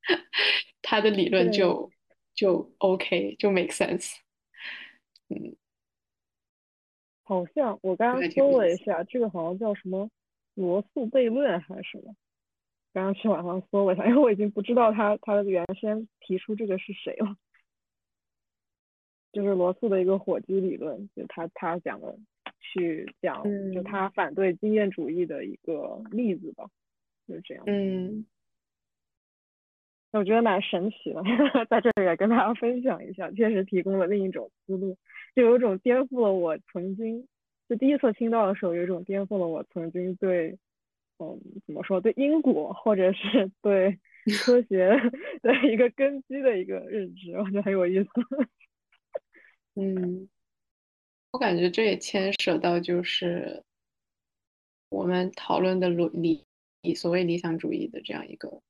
[0.81, 1.91] 他的理论就
[2.33, 4.15] 就 OK，就 make sense。
[5.29, 5.55] 嗯，
[7.23, 10.09] 好像我刚刚搜了一下，这个好像叫什么
[10.53, 12.15] 罗素悖论还是什么？
[12.93, 17.35] 刚刚去网上搜了一下，因为我已经不知道他他原先提出这个是谁了。
[19.33, 22.17] 就是罗素的一个火鸡理论，就他他讲的
[22.59, 26.67] 去讲，就他反对经验主义的一个例子吧，
[27.27, 27.63] 就是这样。
[27.67, 28.25] 嗯。
[30.13, 31.21] 我觉得蛮神奇的，
[31.69, 34.97] 在这里也跟大家分享一下，确实提供了另一种思路，
[35.35, 37.27] 就有一种颠覆了我曾经
[37.69, 40.57] 就第一次听到的时候，有一种颠覆了我曾经对，
[41.19, 43.99] 嗯，怎么说，对因果或者是对
[44.43, 44.89] 科学
[45.41, 48.09] 的一个根基的一个认知，我觉得很有意思。
[49.75, 50.27] 嗯，
[51.31, 53.61] 我感觉这也牵涉到就是
[54.89, 56.43] 我们讨论的理
[56.81, 58.61] 以所谓理想主义的这样一个。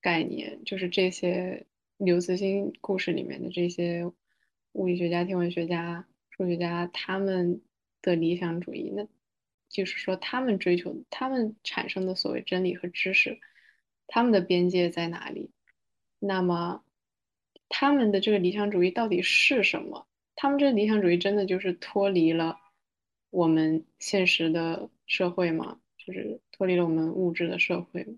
[0.00, 1.64] 概念就是这些
[1.96, 4.12] 刘慈欣故事里面的这些
[4.72, 7.62] 物理学家、天文学家、数学家他们
[8.02, 9.08] 的理想主义，那
[9.70, 13.40] 就是说他们追求、他们产生的所谓真理和知识，
[14.06, 15.50] 他们的边界在哪里？
[16.18, 16.84] 那么
[17.70, 20.06] 他们的这个理想主义到底是什么？
[20.36, 22.58] 他们这个理想主义真的就是脱离了
[23.30, 25.80] 我们现实的社会吗？
[25.96, 28.16] 就是脱离了我们物质的社会？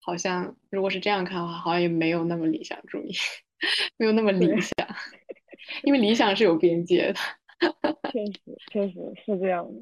[0.00, 3.12] 好像如果是这样看的话，好像也没有那么理想主义，
[3.98, 4.88] 没有那么理想，
[5.82, 7.18] 因为理想是有边界的。
[8.12, 9.80] 确实，确实是这样的。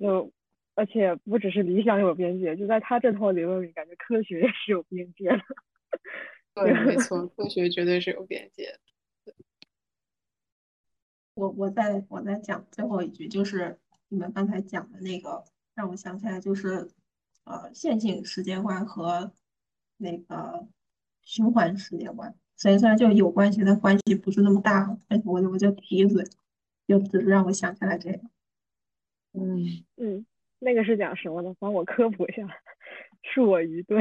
[0.00, 0.32] 就
[0.74, 5.40] 而且不只是理想有边界，就在他这套理论里，感觉科学也是有边界的。
[6.54, 9.34] 对，没错，科学绝对是有边界的。
[11.34, 15.44] 我我再我再讲最后一句，就是你们刚才讲的那个，
[15.74, 16.88] 让我想起来就是。
[17.44, 19.32] 呃，线性时间观和
[19.96, 20.64] 那个
[21.22, 24.96] 循环时间观，虽然虽然就有关系，但关系不是那么大。
[25.08, 26.24] 哎，我我就提一嘴，
[26.86, 28.20] 就只是让我想起来这个。
[29.32, 30.24] 嗯嗯，
[30.60, 31.52] 那个是讲什么的？
[31.58, 32.46] 帮我科普一下，
[33.34, 34.00] 恕我愚钝。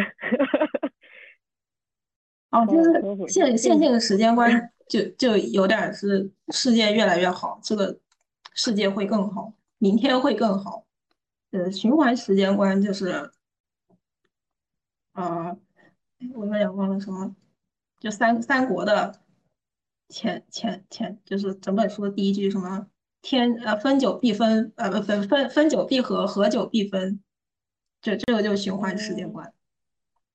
[2.52, 8.00] 哦，就是线线性时间观，就就有点是世界越来越好，这个
[8.54, 10.86] 世界会更好，明天会更好。
[11.52, 13.32] 呃，循环时间观就是，
[15.14, 15.58] 呃，
[16.34, 17.36] 我有点忘了什么，
[18.00, 19.22] 就三三国的
[20.08, 22.88] 前前前，就是整本书的第一句什么
[23.22, 27.22] 天呃分久必分呃不分分分久必合合久必分，
[28.02, 29.54] 这这个就是循环时间观。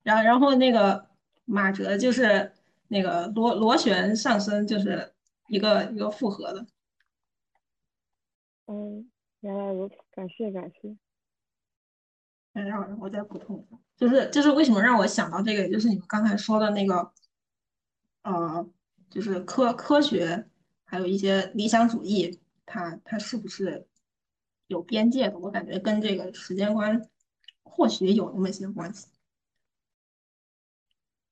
[0.02, 1.08] 然后然后那个
[1.46, 2.52] 马哲就是
[2.88, 5.14] 那个螺螺旋上升，就是
[5.48, 6.66] 一个一个复合的。
[8.66, 9.10] 嗯，
[9.40, 10.96] 原来如此，感谢感谢。
[12.64, 17.12] 让我再补充一下，就是就是为什么让我想到这个，就是你们刚才说的那个，
[18.22, 18.68] 呃，
[19.10, 20.48] 就是科科学，
[20.84, 23.86] 还有一些理想主义，它它是不是
[24.66, 25.38] 有边界的？
[25.38, 27.08] 我感觉跟这个时间观
[27.62, 29.08] 或许有那么些关系，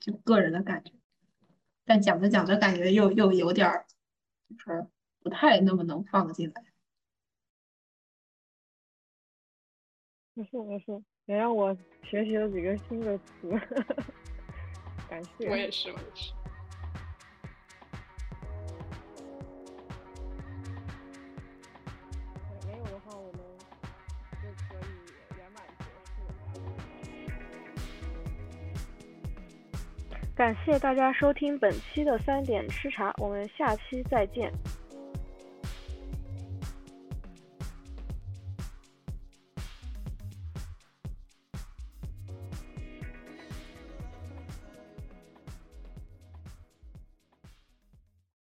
[0.00, 0.92] 就个人的感觉。
[1.84, 3.86] 但讲着讲着，感觉又又有点儿，
[4.48, 4.86] 就是
[5.20, 6.64] 不太那么能放得进来。
[10.34, 11.04] 没事没事。
[11.26, 13.48] 也让我学习了几个新的词，
[15.08, 15.48] 感谢。
[15.48, 16.32] 我也是，我也是。
[22.66, 23.40] 没有的话，我们
[24.42, 24.86] 就可以
[25.38, 26.20] 圆满结束。
[30.34, 34.52] 感谢大家收听本期的三点吃茶，我们下期再见。